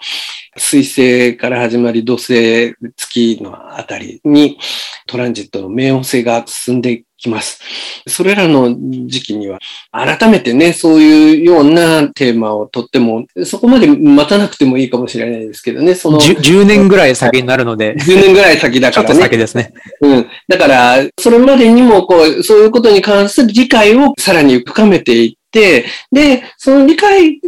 [0.58, 4.58] 水星から始まり土星、月のあたりに
[5.06, 7.60] トランジットの冥王星が進んできます。
[8.08, 8.76] それらの
[9.08, 9.60] 時期には、
[9.92, 16.20] 改めてね、そういうようなテーマをとっても、そこまで待たなくてもいいかもしれないですけどね、その。
[16.20, 17.96] 10, 10年ぐらい先になるので。
[17.96, 19.08] 10年ぐらい先だからね。
[19.08, 19.74] ちょっと先ですね。
[20.02, 20.28] うん。
[20.48, 27.40] だから、それまでにも、こう、そういうことに関する理解をさらに深めていって、で、その理解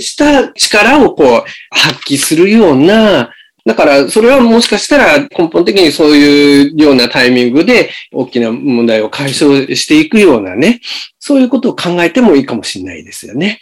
[0.00, 3.30] した力をこう、発揮するような、
[3.66, 10.80] だから、それはもしかしたら根本的にそういうようなタイミングで大きな問題を解消していくようなね、
[11.18, 13.60] そういうことを考えてもいいかもしれないですよね。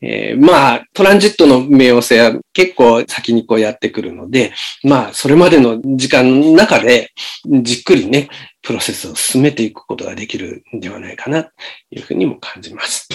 [0.00, 7.12] えー、まあ、トランジットの冥王星は結構先にこうやってくるので、まあ、それまでの時間の中で
[7.62, 8.28] じっくりね、
[8.62, 11.50] プロセスを進めていくことができるんではないかな、と
[11.90, 13.08] いうふうにも感じます。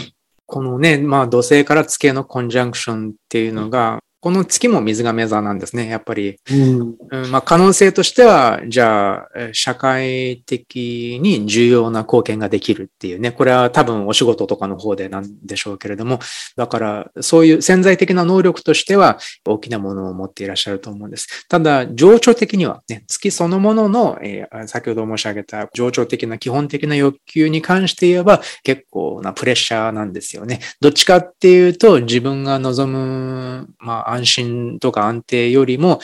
[0.46, 6.40] このね、まあ、土星から月のコンジャンクションっていうのが、この月も水亀座なんですね、やっぱり。
[6.50, 16.20] うんうん、まあ、可能性としては、じゃあ、社会的に重要な貢献ができるっていうね、これは多分お仕事とかの方でなんでしょうけれども、
[16.56, 21.46] だから、そういう潜在的な能力としては大きなものを持っていらっしゃると思うんです。
[21.50, 30.62] ただ、情緒的にはね、月そのものの、えー、先ほど申し上げた情緒的な基本的な欲求に関して言えば結構なプレッシャーなんですよね。
[30.80, 36.00] どっちかっていうと、自分が望む、まあ、安心とか安定よりも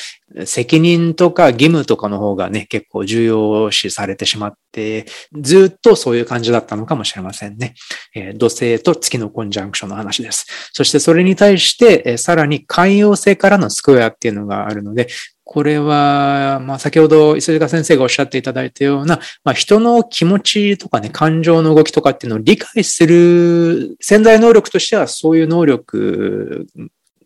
[0.46, 7.74] 責任とか義務とかの方がね、結構重要視されてしまって、ずっとそういう感じだったのかもしれませんね。
[8.16, 10.46] えー、土星と月のコンジャンクションの話です。
[10.74, 15.08] そしてそれに対して、えー、さらに海洋星からのスクエアっていうのがあるので、
[15.44, 26.68] これは、まあ、先ほど、磯塚先生がおっしゃっていただいたような、まあ、人の気持ちとかね、感情の動きとかっていうのを理解する潜在能力としては、そういう能力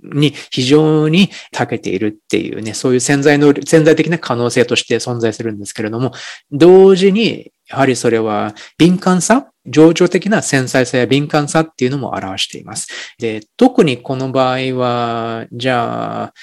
[0.03, 6.11] に非常に長けているっていうね、そういう潜在の、潜在的な可能性として存在するんですけれども、
[6.51, 12.87] 同時に、やはりそれは敏感さ情緒的な繊細さや敏感さっていうのも表しています。
[13.17, 16.33] で、特にこの場合は、じゃあ、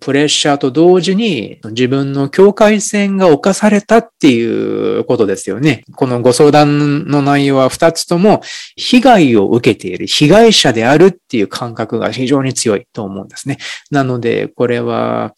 [0.00, 5.84] プレッシャーと同時に自分の境界線が犯されたっていうことですよね。
[5.94, 8.40] このご相談の内容は二つとも
[8.76, 13.58] 被害を受けている、被害者であるっていう感覚が非常に強いと思うんですね。
[13.90, 15.34] なので、これは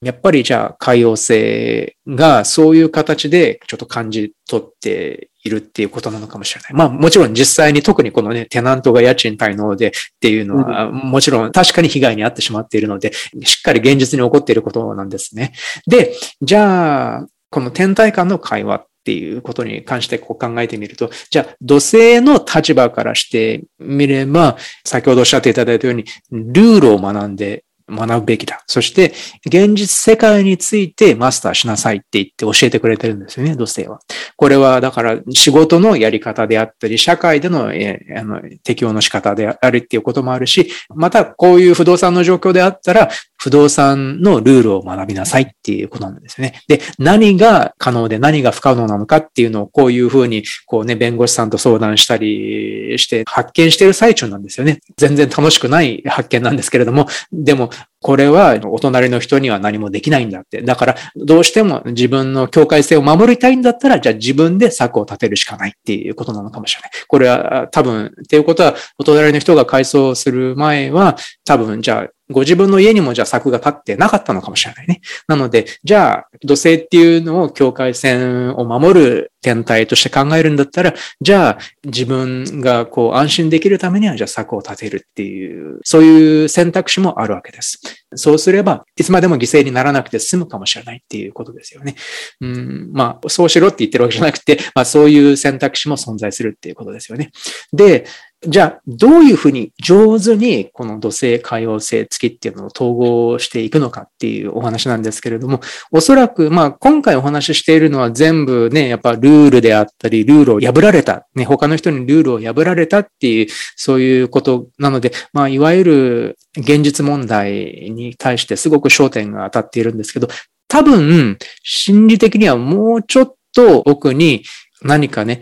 [0.00, 6.72] やっぱりじゃあ海洋性がそういう形でちょっと感じ取っているっていうことなのかもしれない。
[6.72, 13.12] まあもちろん実際に特にこのね、テナントが家賃滞納でっていうのは、もちろん確かに被害に遭ってしまっているので、
[13.44, 15.52] しっかり現実に起こっていることなんですね。
[15.86, 28.62] で、じゃあ、この天体間の会話っていうことに関してこう考えてみると、じゃあ土星の立場からしてみれば、先ほどおっしゃっていただいたように、ルールを学んで学ぶべきだ。
[28.66, 29.12] そして、
[29.46, 34.00] 現実世界についてマスターしなさいって言って教えてくれてるんですよね、土星は。
[34.36, 43.10] これは、だから仕事のやり方であったり、社会でのえあの適用の仕方であるっていうこともあるし、またこういう不動産の状況であったら、
[43.44, 46.62] 不動産のルールを学びなさいっていうことなんですね。
[46.66, 54.80] で、何が可能で何が不可能なのかっていうのをこういうふうに、こうね、弁護士さんと相談したりして発見してる最中なんですよね。
[54.96, 57.68] 全然楽しくない発見なんですけれども、でも、
[58.00, 60.60] これはお隣の人には何もできないんだって。
[60.60, 66.90] だから、どうしても自分の境界線を守りたいんだったら、じゃあ自分で策を立てるしかないっていうことなのかもしれない。
[67.08, 71.16] これは多分、っていうことは、お隣の人が改装する前は、
[71.46, 75.00] 多分、じゃあご自分の家にもじゃあ柵が立ってなかったのかもしれないね。
[75.28, 87.80] なので、じゃあ土星っていうのを境界線を守る天体として考えるんだったら、じゃあ自分がこう安心できるためにはじゃあ柵を立てるっていう、そういう選択肢もあるわけです。
[88.14, 91.94] そうすれば、いつまでも犠牲にならなくて済むかもしれないっていうことですよね。
[92.40, 97.30] うん、まあ、そうしろって言ってるわけじゃなくて、まあそういう選択肢も存在するっていうことですよね。
[97.72, 98.06] で、
[98.46, 120.28] じゃあ、どういうふうに上手にこの土星、海王星、月っていうのを統合していくのかっていうお話なんですけれども、おそらく、まあ、今回お話ししているのは全部ね、やっぱルールであったり、ルールを破られた、ね、他の人にルールを破られたっていう、そういうことなので、まあ、いわゆる現実問題に対してすごく焦点が当たっているんですけど、
[120.68, 124.44] 多分、心理的にはもうちょっと奥に
[124.82, 125.40] 何かね、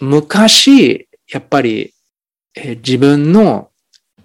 [0.00, 1.92] 昔、やっぱり
[2.64, 3.70] え自分の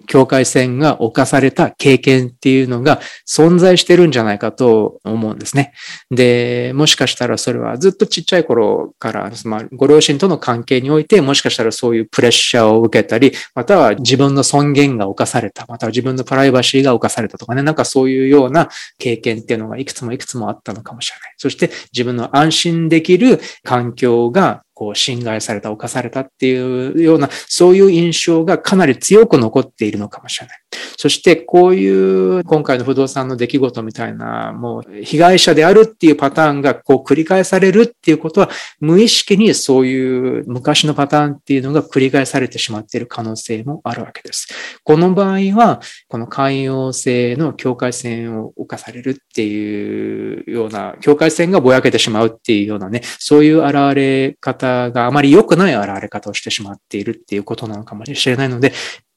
[0.05, 5.73] 境界線が侵された経験っていうのが存在してるんじゃないかと思うんですね。
[6.11, 21.33] で、もしかしたらそれはずっとちっちゃい頃から、まあ、ご両親との関係において、もしかしたらそういうプレッシャーを受けたり、または自分の尊厳が侵された、または自分のプライバシーが侵されたとかね、なんかそういうような経験っていうのがいくつもいくつもあったのかもしれない。
[21.37, 30.57] そして自分の安心できる環境がこう侵害された、犯されたっていうような、そういう印象がかなり強く残っているのかもしれない。
[30.97, 38.49] そしてこういう今回の不動産の出来事みたいな、もう被害者であるっていうパターンがこう繰り返されるっていうことは、
[38.79, 44.47] 無意識にそういう昔のパターンっていうのが繰り返されてしまっている可能性もあるわけです。
[44.83, 58.73] この場合は、この寛容性の境界線を犯されるっていうような、境界線がぼやけてしまうっていうようなね、そういう現れ方があまり良くない現れ方をしてしまっているっていうことなのかもしれないので、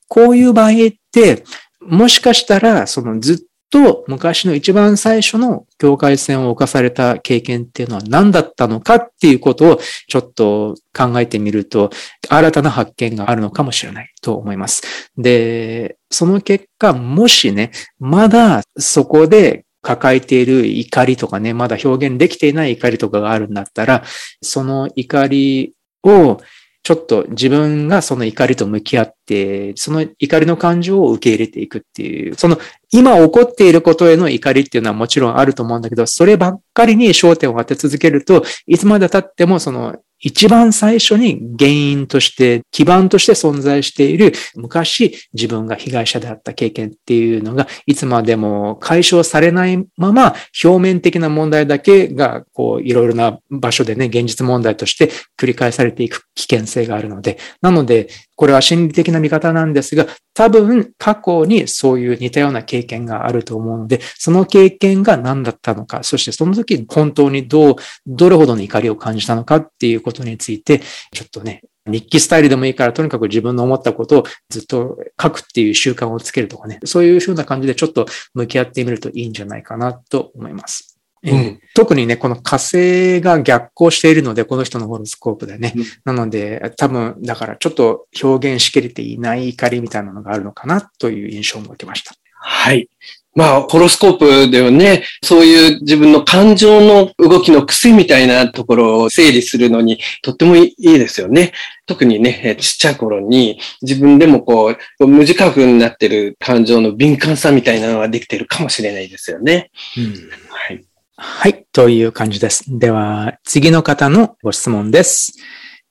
[0.09, 0.75] こういう場合っ
[1.13, 1.45] て、
[1.81, 3.37] もしかしたら、そのずっ
[3.71, 11.91] と昔の一番最初の境界線を犯された経験っていうのは何だったのかっていうことをちょっと考えてみると、
[12.29, 15.11] 新たな発見があるのかもしれないと思います。
[15.19, 24.03] で、その結果、もしね、まだそこで抱えている怒りとかね、まだ表現できていない怒りとかがあるんだったら、
[24.43, 26.41] その怒りを
[26.83, 32.59] ちょっと自分がその怒りと向き合って、その怒りの感情を受け入れていくっていう、その
[32.93, 67.77] 今起こっていることへの怒りっていうのはもちろんあると思うんだけど、そればっかりに焦点を当て続けると、いつまで経ってもその一番最初に原因として、基盤として存在している昔自分が被害者であった経験っていうのがいつまでも解消されないまま表面的な問題だけがこういろいろな場所でね、現実問題として繰り返されていく危険性があるので、なのでこれは心理的な見方なんですが、多分過去にそういう似たような経験があると思うので、その経験が何だったのか、そしてその時本当にどう、
[68.07, 70.83] どれほどの怒りを感じたのかっていうことについて、
[71.13, 80.96] ちょっとね、日記スタイルでもいいから、とにかく自分の思ったことをずっと書くっていう習慣をつけるとかね、そういうふうな感じでちょっと向き合ってみるといいんじゃないかなと思います。
[81.33, 85.73] うん、特にね、この火星が逆行しているので、この人のホロスコープでね。
[85.77, 92.15] うん、なので、多分、だからちょっと表現しきれていない怒りみたいなのがあるのかなという印象も受けました。
[92.39, 92.89] はい。
[93.37, 101.53] まあ、ホロスコープではね、そういう自分の感情の動きの癖みたいなところを整理するのにとってもいいですよね。
[101.85, 109.71] 特にね、ちっちゃい頃に自分でもこう、無自覚になってる感情の敏感さみたいなのができてるかもしれないですよね。
[109.99, 110.05] うん、
[110.49, 110.83] はい。
[111.19, 112.65] はい、という感じです。
[112.79, 115.33] では、次の方のご質問です。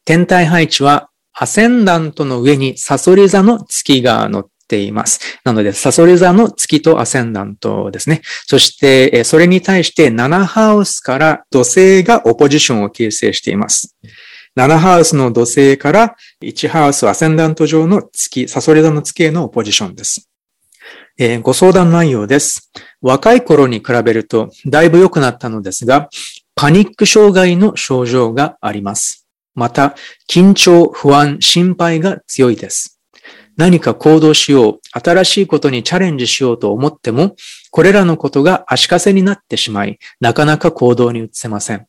[0.06, 5.40] 天体配置は、アセンダントの上にサソリ座の月が乗っています。
[5.44, 8.22] なので、サソリ座の月とアセンダントですね。
[8.46, 13.96] そして、それに対して7ハウスから土星がオポジションを形成しています。
[14.56, 20.30] 7ハウスの土星から1ハウスアセンダント上の月、サソリ座の月へのオポジションです。
[21.18, 22.72] えー、ご相談内容です。
[23.02, 26.10] 若い頃に比べるとだいぶ良くなったのですが、
[26.56, 29.28] パニック障害の症状があります。
[29.56, 29.96] また、
[30.30, 33.00] 緊張、不安、心配が強いです。
[33.56, 37.36] 何か行動しよう、新しいことにチャレンジしようと思っても、
[37.72, 41.88] これらのことが足かせになってしまい、なかなか行動に移せません。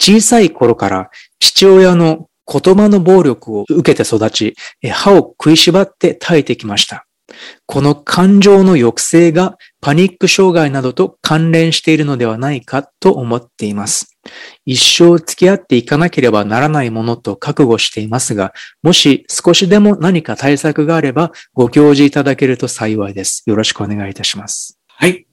[0.00, 1.10] 小さい頃から
[1.40, 4.56] 父親の言葉の暴力を受けて育ち、
[4.92, 7.06] 歯を食いしばって耐えてきました。
[7.66, 14.18] この感情の抑制がパニック障害などと関連しているのではないかと思っています。
[14.66, 23.42] 一生付き合っていかなければならないものと覚悟していますが、もし少しでも何か対策があればご教示いただけると幸いです。
[23.46, 24.78] よろしくお願いいたします。
[24.88, 25.29] はい。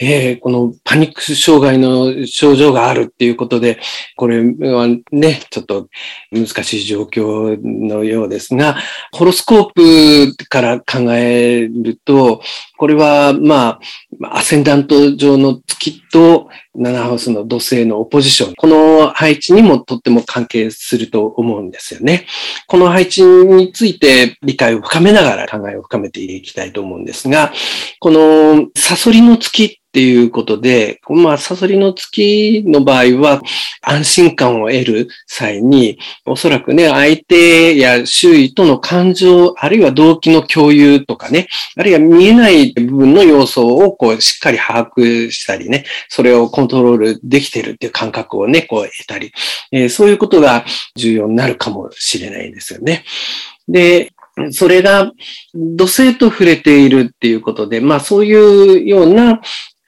[0.00, 3.80] えー、このパニック障害の症状があるっていうことで、
[4.16, 5.88] これはね、ちょっと
[6.30, 8.76] 難しい状況のようですが、
[9.12, 12.40] ホロスコープから考えると、
[12.78, 13.80] これは、ま
[14.22, 16.48] あ、アセンダント上の月と
[16.78, 22.24] 7ハウスの土星のオポジション、この配置にもとっても関係すると思うんですよね。
[22.68, 27.52] この配置について理解を深めながら考えを深めていきたいと思うんですが、
[27.98, 33.42] このサソリの月っていうことで、まあ、サソリの月の場合は、
[33.80, 49.32] 安心感を得る際に、おそらくね、相手や周囲との感情、あるいは動機の共有とかね、あるいは見えない部分の要素をこう、しっかり把握したりね、それをコントロールできてるっていう感覚をね、こう、得たり、
[49.72, 50.64] えー、そういうことが
[50.96, 53.04] 重要になるかもしれないですよね。
[53.68, 54.12] で、
[54.50, 55.12] それが
[55.54, 59.40] 土星と触れているっていうことで、まあそういうような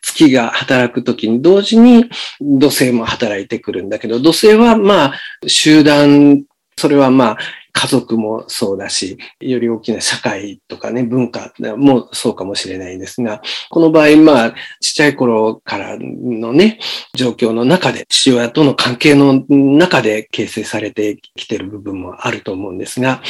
[0.03, 2.11] 月が働くときに同時に
[2.41, 5.15] 土星も働いてくるんだけど、土星はまあ
[5.47, 6.43] 集団、
[6.77, 7.39] それはまあ
[7.73, 16.79] 家族もそうだし、より大きな社会とかね、文化もそうかもしれないんですが、この場合、まあ、ちっちゃい頃からのね、
[17.15, 23.23] 状況の中で、父親との関係の中で形成されてきてる部分もあると思うんですが、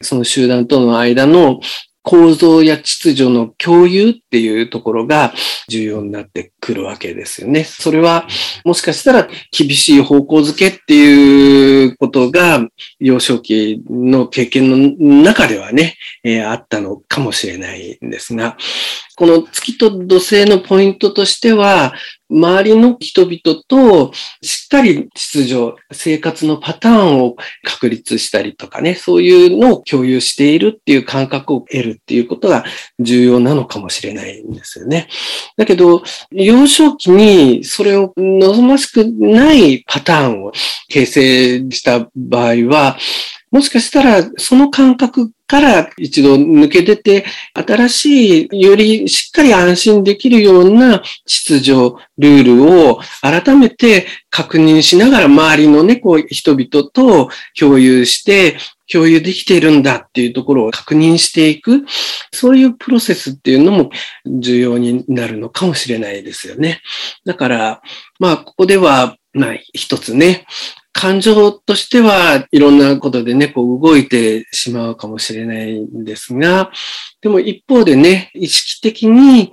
[0.00, 1.60] その集団との間の
[2.08, 5.34] 構造や秩序の共有っていうところが
[5.68, 7.64] 重要になってくるわけですよね。
[7.64, 8.26] それは
[8.64, 12.66] もしかしたら厳しい方向づけっていうことが
[12.98, 18.56] 幼少期の経験の中ではね、えー、あったのかもしれないんですが、
[19.14, 21.92] この月と土星のポイントとしては、
[22.30, 24.12] 周りの人々と
[24.42, 32.64] しっかり秩序、生活のパターンを確立したりとかね、そういうのを共有しているっていう感覚を得るっていうことが
[32.98, 35.08] 重要なのかもしれないんですよね。
[35.56, 40.52] だけど、幼少期にそれを望ましくないパターンを
[40.88, 42.98] 形成した場合は、
[43.50, 47.24] もしかしたらその感覚から一度抜け出て、
[47.54, 58.58] 新しい、よりしっかり安心できるような秩序、ルールを改めて確認しながら周りのね、こう人々と共有して、
[58.90, 61.84] 共有できているんだっていうところを確認していく、
[62.32, 63.90] そういうプロセスっていうのも
[64.26, 66.80] 重要になるのかもしれないですよね。
[67.24, 67.82] だから、
[68.18, 70.46] まあ、ここでは、まあ、一つね、
[70.98, 76.72] 感情としてはいろんなことでね、こう動いてしまうかもしれないんですが、
[77.20, 79.52] でも一方でね、意識的に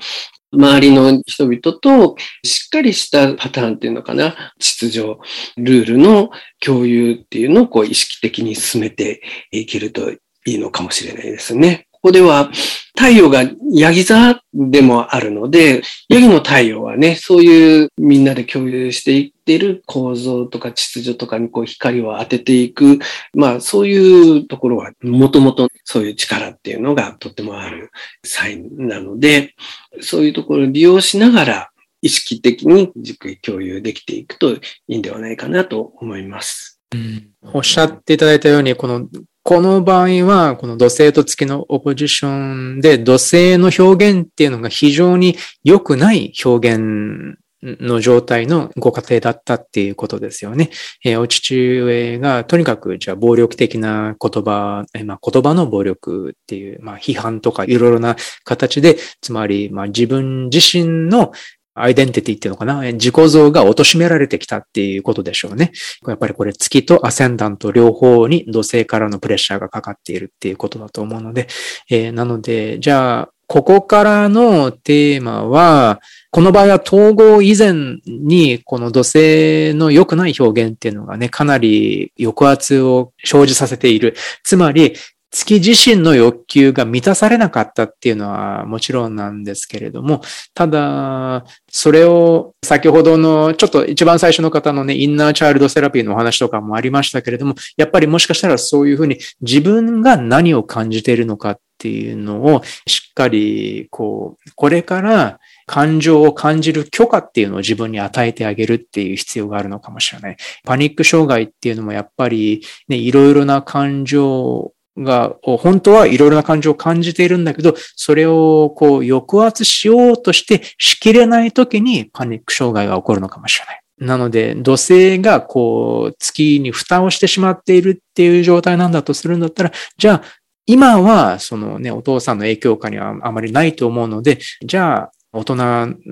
[0.52, 5.18] 周りの人々としっかりしたパターンっていうのかな、秩序、
[5.58, 9.22] ルールの共有っていうのをこう意識的に進めて
[9.52, 11.85] いけるといいのかもしれないですね。
[12.06, 12.52] ここでは
[12.96, 13.42] 太陽が
[13.72, 23.00] ヤギ座でもあるので、ヤギの太陽はね、そういうみんなで共有していっている構造とか秩序とかにこう光を当てていく、
[23.34, 27.90] まあそういうところはもともとそういう力っていうのがとってもある
[28.24, 29.56] サインなので、
[30.00, 31.70] そういうところを利用しながら
[32.04, 36.80] 意識的に軸位共有できていくといいんではないかなと思います。
[36.94, 39.10] うん、おっしゃっていただいたように、この
[39.48, 42.30] この場合は、この土星と月のオポジショ
[42.78, 50.72] ンで、土星の表現っていうのが非常に良くない表現の状態のご家庭だったっていうことですよね。
[51.04, 58.16] えー、お父上がとにかくじゃあ暴力的な言葉、えー、まあ、言葉の暴力っていう、まあ、批判とかいろいろな
[58.46, 61.32] 形で、つまり、まあ、自分自身の
[61.76, 62.82] アイデンティティっていうのかな？
[62.94, 65.72] 自己像が貶められてきたっていうことでしょうね。
[66.08, 71.48] やっぱりこれ月とアセンダント両方に土星からのプレッシャーがかかっているっていうことだと思うので、
[71.90, 76.02] えー、なので、じゃあ、ここからのテーマは、
[76.32, 77.74] この場合は統合以前
[78.08, 84.16] にこの土星の良くない表現っていうのがね、かなり抑圧を生じさせている。
[84.44, 84.96] つまり、
[85.32, 90.22] 月自身の欲求が満たされなかったっていうのはもちろんなんですけれども、
[90.54, 110.38] ただ、それを先ほどのちょっと一番最初の方のね、インナーチャイルドセラピーのお話とかもありましたけれども、やっぱりもしかしたらそういうふうに自分が何を感じているのかっていうのをしっかり、こう、これから感情を感じる許可っていうのを自分に与えてあげるっていう必要があるのかもしれない。
[110.64, 123.82] パニック障害っていうのもやっぱりね、いろいろな感情が、本当はいろいろな感情を感じているんだけど、それをこう抑圧しようとしてしきれない時にパニック障害が起こるのかもしれない。
[123.98, 130.22] なので、土星がこう月に蓋をしてしまっているっていう状態なんだとするんだったら、じゃあ
[130.66, 135.56] 今はそのね、お父さんの影響下にはあまりないと思うので、じゃあ大人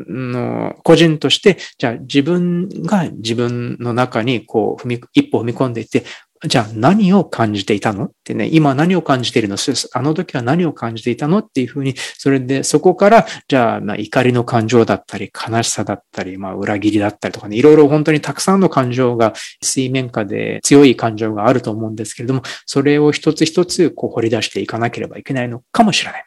[0.09, 6.03] の個人として、じゃあ自分が自分の中にこう踏み、一歩踏み込んでいって、
[6.45, 9.55] じゃあ何を感じていたのってね、今何を感じているの？
[9.93, 26.17] あの時は何を感じていたのっていうふうに、それでそこから、じゃあ、怒りの感情だったり、悲しさだったり、まあ、裏切りだったりとかね、いろいろ本当にたくさんの感情が水面下で強い感情があると思うんですけれども、それを一つ一つこう掘り出していかなければいけないのかもしれな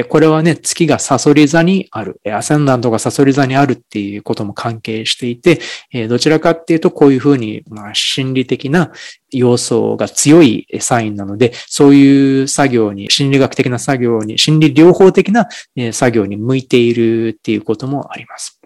[0.00, 0.04] い。
[0.04, 5.60] これはね、月がサソリ座にある、アセンダントがサソリ座にあるっていうことも関係していて、
[6.08, 8.92] どちらかっていうとこういうふうに、まあ、心理的な
[9.32, 15.48] 要素が強いサインなので、そういう作業に、心理学的な作業に、心理療法的な
[15.92, 18.60] 作業に向いているっていうこともあります。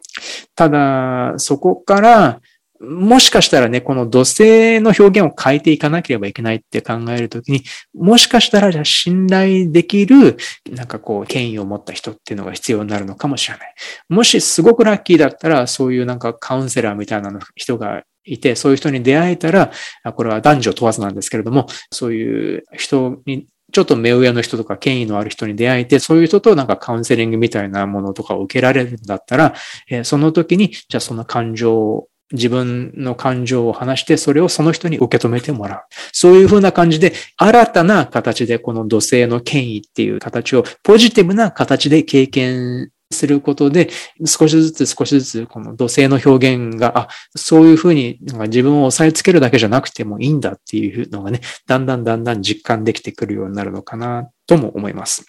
[0.54, 2.40] ただ、そこから、
[2.80, 7.62] もしかしたらね、この土星の表現を変えていかなければいけないって考えるときに、
[7.94, 10.36] もしかしたらじゃ信頼できる、
[10.70, 13.74] なんかこう、権威を持った人っていうのが必要になるのかもしれない。
[14.08, 19.70] もしすごくラッキーだったら、そういうなんかカウンセラーみたいな人がいて、そういう人に出会えたら、
[20.14, 29.54] これは男女問わずなんですけれども、そういう人にちょっと目上の人とか権威のある人に出会えて、そういう人となんかカウンセリングみたいなものとかを受けられるんだったら、
[29.90, 35.80] えその時に、じゃあその感情を自分の感情を話して、それをその人に受け止めてもらう。
[36.12, 43.90] そういうふうな感じで、新たな形でこの土星の権威っていう形をポジティブな形で経験することで、
[44.26, 55.26] 少しずつ少しずつこの土星の表現が、あ、そういうふうになんか自分を押さえつけるだけじゃなくてもいいんだっていうのがね、だんだんだんだん実感できてくるようになるのかなとも思います。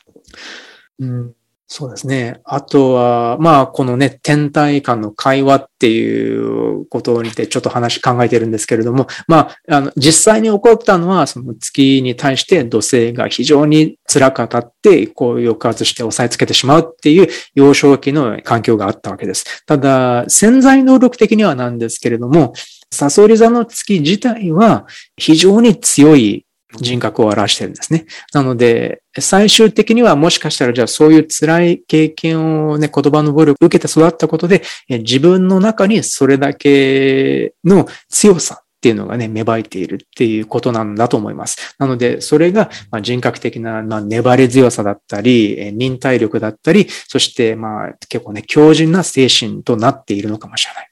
[0.99, 1.33] うん
[1.67, 2.41] そうですね。
[2.43, 19.65] あとは、まあ、このね、天体間の会話っていうことにてちょっと話考えてるんですけれども、まあ、あの、実際に起こったのは、その月に対して土星が非常に辛く当たって、こう抑圧して押さえつけてしまうっていう幼少期の環境があったわけです。
[19.65, 22.53] ただ、潜在能力的にはなんですけれども、
[22.91, 24.85] サソリ座の月自体は
[25.17, 26.44] 非常に強い
[26.79, 28.05] 人格を表してるんですね。
[28.33, 41.75] なので、最終的にはもしかしたらじゃあそういう辛い経験をね、言葉の暴力を受けて育ったことで、自分の中にそれだけの強さっていうのがね、芽生えているっていうことなんだと思います。
[41.79, 42.69] なので、それが
[43.01, 50.89] 人格的なま粘り強さだったり、忍耐力だったり、そしてまあ結構ね、強靭な精神となっているのかもしれない。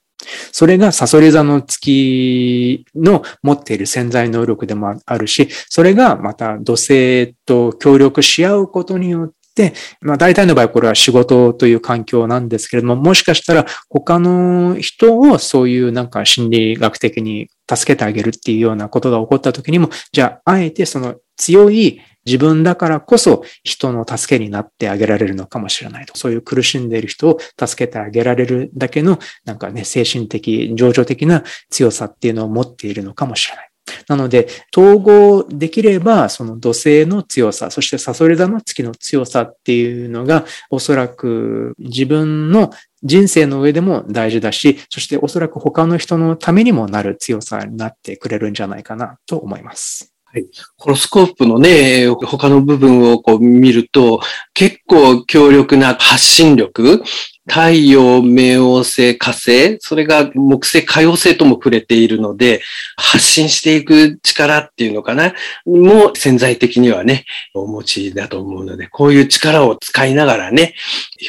[0.52, 26.16] それがサソリ座の月の持っている潜在能力でもあるし、それがまた土星と協力し合うことによって、まあ大体の場合これは仕事という環境なんですけれども、もしかしたら他の人をそういうなんか心理学的に助けてあげるっていうようなことが起こった時にも、じゃああえてその強い自分だからこそ人の助けになってあげられるのかもしれないと。
[26.16, 33.70] そういう苦しんでいる人を助けてあげられるだけの、なんかね、精神的、情緒的な強さっていうのを持っているのかもしれない。
[34.08, 42.70] なので、統合できれば、その土星の強さ、そしてサソリ座の月の強さっていうのが、おそらく自分の
[43.02, 50.13] 人生の上でも大事だし、そしておそらく他の人のためにもなる強さになってくれるんじゃないかなと思います。
[50.34, 50.48] はい。
[50.78, 54.20] ホロスコープのね、他の部分をこう見ると、
[54.52, 57.04] 結構強力な発信力、
[57.46, 62.62] 太陽、冥王星、火星、それが木星、海王星とも触れているので、
[62.96, 65.34] 発信していく力っていうのかな、
[65.66, 70.74] も潜在的にはね、お持ちだと思うので、こういう力を使いながらね、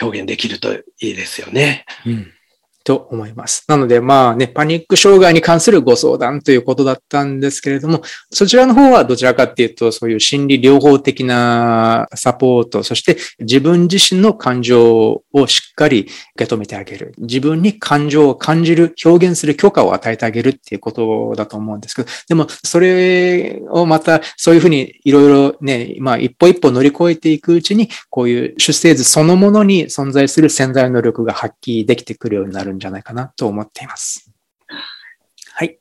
[0.01, 0.81] 表現できるとい
[1.11, 1.85] いですよね。
[2.07, 2.34] うん
[2.85, 3.65] と思います。
[3.67, 17.15] なので、まあね、パニック障害に関するご相談ということだったんですけれども、そちらの方はどちらかっていうと、そういう心理療法的なサポート、そして自分自身の感情をしっかり受け止めてあげる。
[17.17, 34.31] 自分に感情を感じる、表現する許可を与えてあげるっていうことだと思うんですけど、でも、それをまた、そういうふうにいろいろね、まあ一歩一歩乗り越えていくうちに、こういう出生図そのものに存在する潜在能力が発揮できてくるようになるんじゃないかなと思っています。
[35.53, 35.79] はい。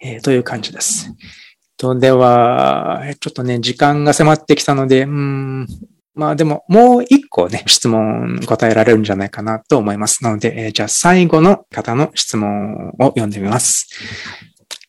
[0.00, 1.12] えー、という感じです。
[1.76, 5.66] と、では、ちょっとね、時間が迫ってきたので、うん、
[6.14, 10.22] まあでも、もう一個ね、質問答えられるんじゃないかなと思います。
[10.22, 13.88] なので、えー、じゃあ最後の方の質問を読んでみます。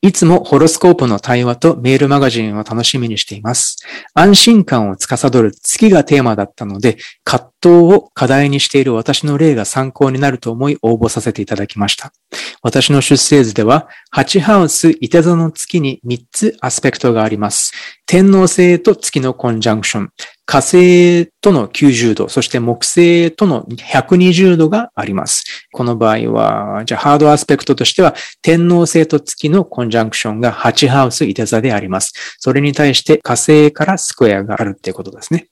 [0.06, 3.78] いつもホロスコープの対話とメールマガジンを楽しみにしています。
[4.14, 12.14] 安心感を司る月がテーマだったので、葛藤を課題にしている私の例が参考になると思い応募させていただきました。
[12.62, 17.74] 私の出生図では、8ハウス、いて座の月に3つアスペクトがあります。
[18.06, 20.10] 天皇星と月のコンジャンクション、
[20.46, 25.43] 火星との90度、そして木星との120度があります。
[25.72, 32.14] この場合は、じゃあハードアスペクトとしては、天皇星と月のコンジャンクションが8ハウス、いて座であります。
[32.39, 35.48] それに対して火星からスクエアがあるっていうことですね。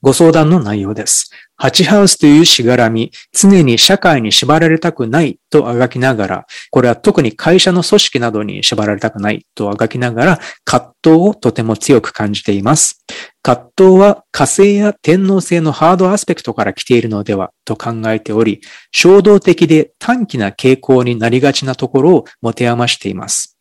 [0.00, 1.30] ご相談の内容です。
[1.56, 13.04] ハチハウスというしがらみ、常に社会に縛られたくないとあがきながら、これは特に会社の組織などに縛られたくないとあがきながら、葛藤をとても強く感じています。
[13.42, 23.53] 葛藤は火星や天皇星のハードアスペクトから来ているのではと考えており、衝動的で短気な傾向になりがちなところを持て余しています。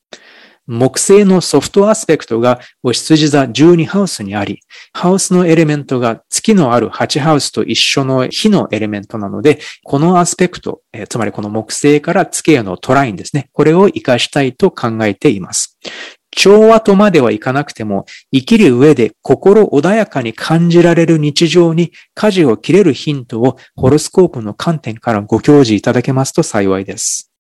[0.68, 4.62] 木星のソフトアスペクトがお羊座12ハウスにあり、
[4.94, 13.50] ハウスのエレメントが月のある8ハウスと一緒の火のエレメントなので、このアスペクト、えつまりこの木星から月へのトラインですね。
[13.52, 15.78] これを活かしたいと考えています。
[16.36, 27.32] 調和とまではいかなくても、生きる上で心穏やかに感じられる日常に舵を切れるヒントをホロスコープの観点からご教示いただけますと幸いです。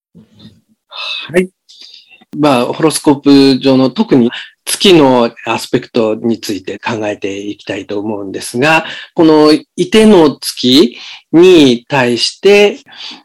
[0.87, 1.49] はい。
[2.37, 4.31] まあ、ホロスコープ上の特に
[4.65, 10.97] 月のアスペクトについて考えていきたいと思うんですが、このいての月
[11.31, 12.77] に対して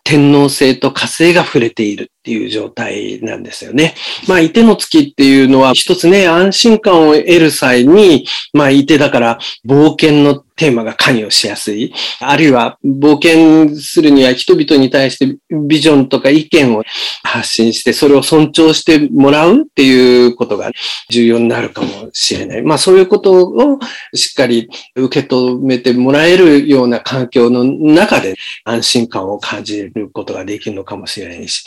[0.05, 2.11] 天皇星と火星が触れている。
[2.29, 3.95] っていう状態なんですよね。
[4.29, 11.95] まあ、いての月っていうのは一つね、安心感を得る際に、まあ、いてだから冒険のテーマが関与しやすい。
[12.21, 16.83] あるいは冒険するには人々に対してビジョンとか意見を
[17.23, 20.73] 発信して、それを尊重してもらうっていうことが
[21.09, 22.63] 重要になるかもしれない。
[22.63, 23.79] まあそういうことを
[24.15, 31.65] しっかり受け止めてもらえるような環境の中で安心感を感じることができるのかもしれないし、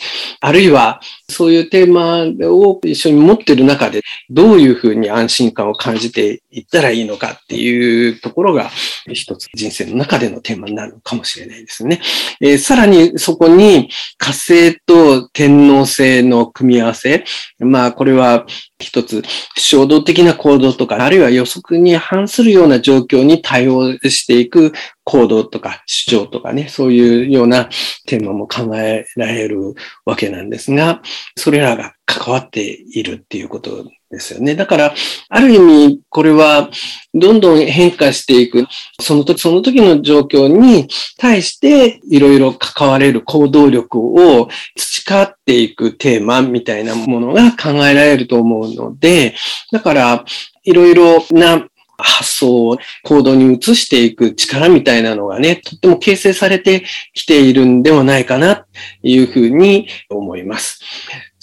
[0.52, 1.00] あるいは
[1.30, 8.70] そういうテーマを一緒に持ってる中でどういうふうに安心感を感じていったらいいのかっていうところが
[9.10, 12.02] 一つ人生の中でのテーマになるのかもしれないですね。
[12.42, 13.88] えー、さらにそこに
[14.18, 17.24] 火星と天皇星の組み合わせ。
[17.58, 18.44] まあこれは
[18.78, 19.22] 一つ
[19.56, 24.72] 衝動的な行動とか、あるいは予測に反するような状況に対応していく
[25.04, 27.68] 行動とか主張とかね、そういうような
[28.06, 29.74] テーマも考えられる
[30.04, 31.02] わけなんですが、
[31.36, 34.54] それらが関わっているっていうことですよね。
[34.54, 34.94] だから、
[35.28, 36.70] ある意味、これは、
[37.14, 38.66] どんどん変化していく、
[39.00, 49.34] その時、その時の状況に対して、いろいろ関われる行動力を培っていくテーマみたいなものが考えられると思うので、
[49.72, 50.24] だから、
[50.64, 51.66] いろいろな
[52.02, 56.84] 発想を行動に移していく力みたいなのがね、とっても形成されて
[57.14, 58.64] きているんではないかな、と
[59.02, 60.80] いうふうに思います。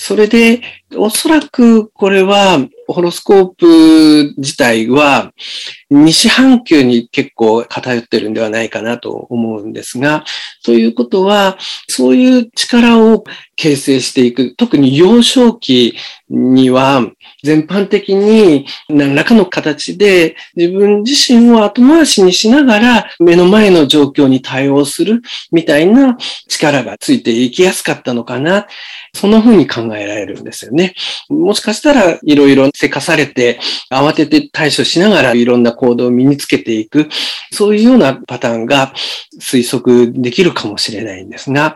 [0.02, 0.62] それで、
[0.96, 5.34] おそらくこれは、ホロスコープ自体は、
[5.90, 10.24] 西半球に結構偏ってるんではないかなと思うんですが、
[10.64, 11.58] ということは、
[11.90, 13.26] そういう力を
[13.58, 15.96] 形成していく、特に幼少期
[16.30, 17.06] には、
[17.44, 25.22] 全般的に何らかの形で自分自身を後回しにしながら目の前の状況に対応する
[25.52, 26.18] みたいな
[26.48, 28.68] 力がついていきやすかったのかな。
[29.14, 30.94] そんな風に考えられるんですよね。
[31.30, 33.60] もしかしたらいろいろせかされて
[33.92, 37.10] 慌てて対処しながらいろんな行動を身につけていく、
[37.52, 38.94] そういうようなパターンが
[39.40, 41.76] 推測できるかもしれないんですが、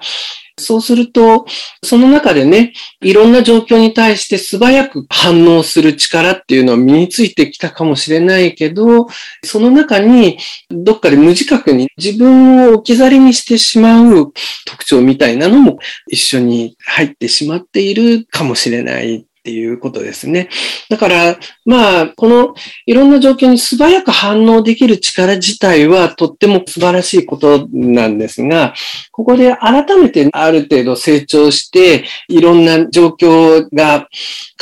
[0.57, 1.45] そうすると、
[1.83, 9.07] その中でね、いろんな状況に対して素早く反応する力っていうのは身についてきたかもしれないけど、
[9.43, 10.37] その中に
[10.69, 14.31] どっかで無自覚に自分を置き去りにしてしまう
[14.65, 19.25] 特徴みたいなのも一緒に入ってしまっているかもしれない。
[19.43, 20.47] っていうことですね。
[20.87, 28.73] だから、まあ、このいろんな状況に素早く反応できる力自体はとっても素晴らしいことなんですが、
[29.11, 34.07] ここで改めてある程度成長して、いろんな状況が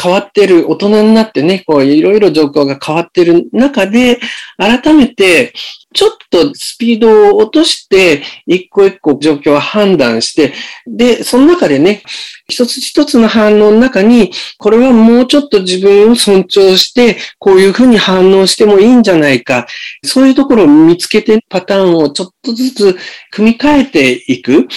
[0.02, 4.20] 変わってる、大人になってね、こういろいろ状況が変わってる中で、
[4.58, 5.54] 改めて
[5.94, 10.54] ちょっとスピードを落として、一個一個状況を判断して、
[10.88, 12.02] で、その中でね、
[12.48, 19.68] 一つ一つの反応の中に、これはもうちょっと自分を尊重して、こういうふうに反応してもいいんじゃないか。
[20.04, 22.98] そういうところを見つけてパターンをちょっとずつ
[23.32, 24.68] 組み替えていく。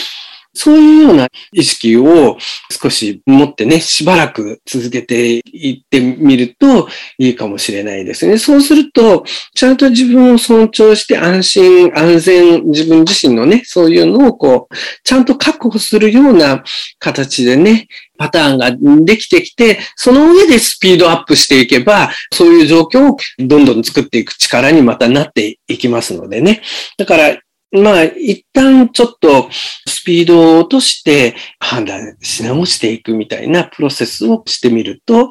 [0.54, 2.38] そういうような意識を
[2.70, 6.88] 少し持ってね、しばらく続けていってみると
[7.18, 8.38] いいかもしれないですね。
[8.38, 9.24] そうすると、
[9.54, 16.62] ちゃんと自分を尊重して安心、安全、自分自身のね、そういうのをこう、ちゃんと確保するような
[16.98, 18.70] 形でね、パターンが
[19.04, 26.62] できてきて、その上でスピードアップしていけば、そういう状況をどんどん作っていく力にまたなっていきますのでね。
[26.96, 27.38] だから、
[27.74, 29.48] まあ、一旦ちょっと
[29.86, 35.30] スピードを落として判断し直していくみたいなプロセスをしてみると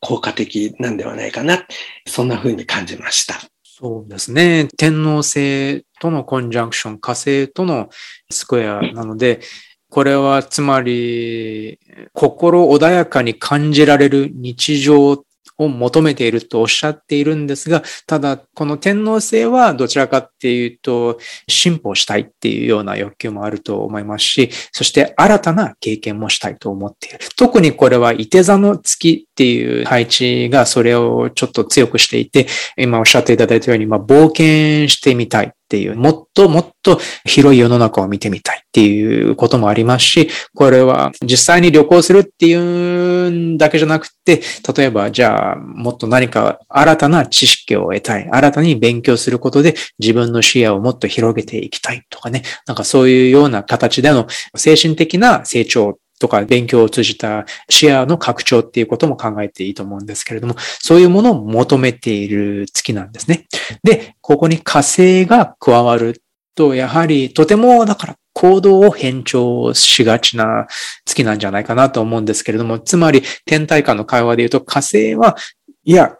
[0.00, 1.66] 効果的なんではないかな。
[2.06, 3.40] そんな風に感じました。
[3.64, 4.68] そうですね。
[4.76, 7.88] 天皇星とのコンジャンクション、火星との
[8.30, 9.40] スクエアなので、
[9.88, 11.80] これはつまり
[12.12, 15.24] 心穏やかに感じられる日常
[15.60, 27.18] を求めているとおっしゃっているんですが、ただ、この天皇制はどちらかっていうと、進歩したいっていうような欲求もあると思いますし、そして新たな経験もしたいと思っている。
[27.36, 35.46] 特にこれは、伊手座の月っていう配置がそれをちょっと強くしていて、今おっしゃっていただいたように、まあ、冒険してみたい。
[35.46, 44.42] っていう、もっともっと広い世の中を見てみたいっていうこともありますし、これは実際に旅行するっていうんだけじゃなくて、
[44.76, 54.26] 例えばじゃあもっと何か新たな知識を得たい、新たに勉強することで自分の視野をもっと広げていきたいとかね、なんかそういうような形での
[54.56, 63.46] 精神的な成長とか勉強を通じた視野の拡張っていうことも考えていいと思うんですけれども、そういうものを求めている月なんですね。
[63.82, 66.22] で、ここに火星が加わる
[66.54, 70.66] と、やはりとてもだから行動を変調しがちな
[71.06, 75.36] 月なんじゃないかなと思うんですけれども、つまり天体間の会話で言うと火星は、
[75.84, 76.16] いや、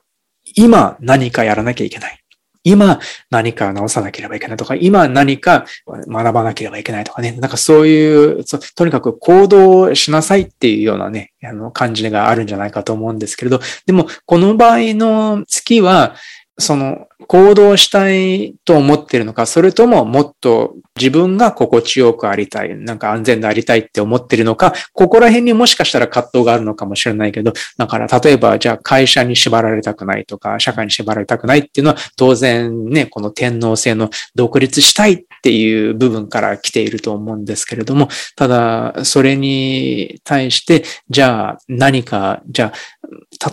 [0.56, 2.19] 今何かやらなきゃいけない。
[2.62, 3.00] 今
[3.30, 8.44] 何か直さなければいけないとか、今何か学ばなければいけないとかね、なんかそういう、
[8.74, 16.14] とにかく行動しなさいっていうようなね、あの感じがあるんじゃないかと思うんですけれど、でもこの場合の月は、
[16.60, 42.99] その行動したいと思ってるのか、それとももっと自分が心地よくありたい、なんか安全でありたいって思ってるのか、ここら辺にもしかしたら葛藤があるのかもしれないけど、だから例えばじゃあ会社に縛られたくないとか、社会に縛られたくないっていうのは当然ね、この天皇制の独立したいっていう部分から来ていると思うんですけれども、ただそれに対して、じゃあ何か、じゃあ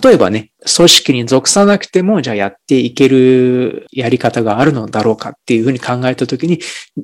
[0.04, 6.60] 例えばね、組織に属さなくても、じゃあやっていけるやり方があるのだろうかっていうふうに考えたときに、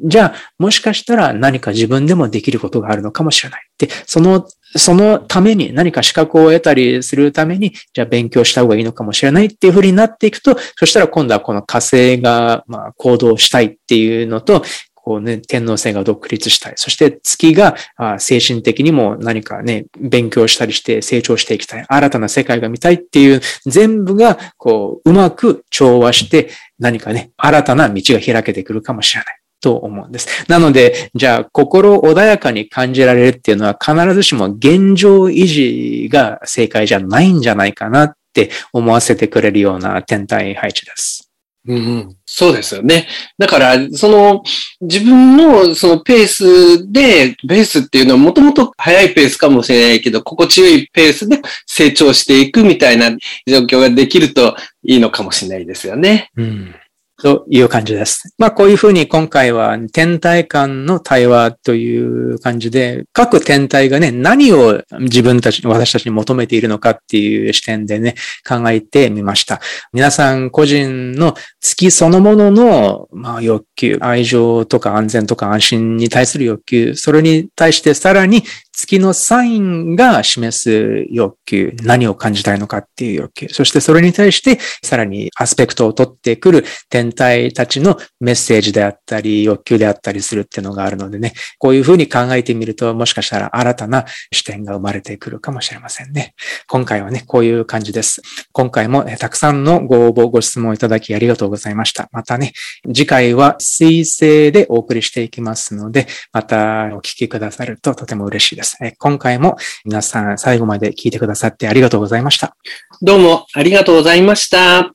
[0.06, 3.68] じゃあもしかしたら何か自分でもできることがあるのかもしれない。
[3.78, 14.64] で、その、そのために何か資格を得たりするために、じゃあ勉強した方がいいのかもしれないっていうふうになっていくと、そしたら今度はこの火星が、まあ、行動したいっていうのと、
[15.04, 16.74] こうね、天皇制が独立したい。
[16.78, 17.76] そして月が
[18.20, 21.86] 精神的にも何かね、勉強したりして成長していきたい。
[21.89, 29.39] 新たな世界が見たいっていう全部がこううまく調和して何かね、新たな道が開けてくるかもしれない。
[29.60, 30.28] と思うんです。
[30.49, 41.32] なので、じゃあ、心穏やかに感じられるっていうのは必ずしも現状維持が正解じゃないんじゃないかなって思わせてくれるような天体配置です。
[41.66, 43.07] うん、そうですよね。
[43.38, 44.43] だから、その、
[44.82, 53.11] 自分のそのペースで、ペースっていうのはもともと速いペースかもしれないけど、心地よいペースで成長していくみたいな
[53.47, 56.32] 状況ができるといいのかもしれないですよね。
[56.36, 56.76] うん
[57.24, 58.36] という感じです。
[58.38, 68.15] まあこういうふうに今回は天体間の対話という感じで、各天体がね、何を自分たち、私たちに求めているのかっていう視点でね、
[68.45, 69.61] 考えてみました。
[69.93, 78.43] 皆さん個人の月そのものの、まあ、欲求、愛情とか安全とか安心に対する欲求、それに対してさらに
[78.74, 96.34] 月のサインが示す欲求、何を感じたいのかっていう欲求、そしてそれに対してさらにアスペクトを取ってくる天体たちのメッセージであったり、欲求であったりするっていうのがあるのでね、こういうふうに考えてみると、もしかしたら新たな視点が生まれてくるかもしれませんね。
[96.67, 98.21] 今回はね、こういう感じです。
[98.51, 102.09] 今回もたくさんのご応募、ご質問いただきありがとうございました。
[102.11, 102.53] またね、
[102.88, 108.62] 次回は水星でお送りしていきますので、またお聞きくださるととても嬉しいです。
[108.64, 108.78] です。
[108.97, 112.55] 今回も皆さん最後まで聞いてくださってありがとうございました。
[113.01, 114.93] どうもありがとうございました。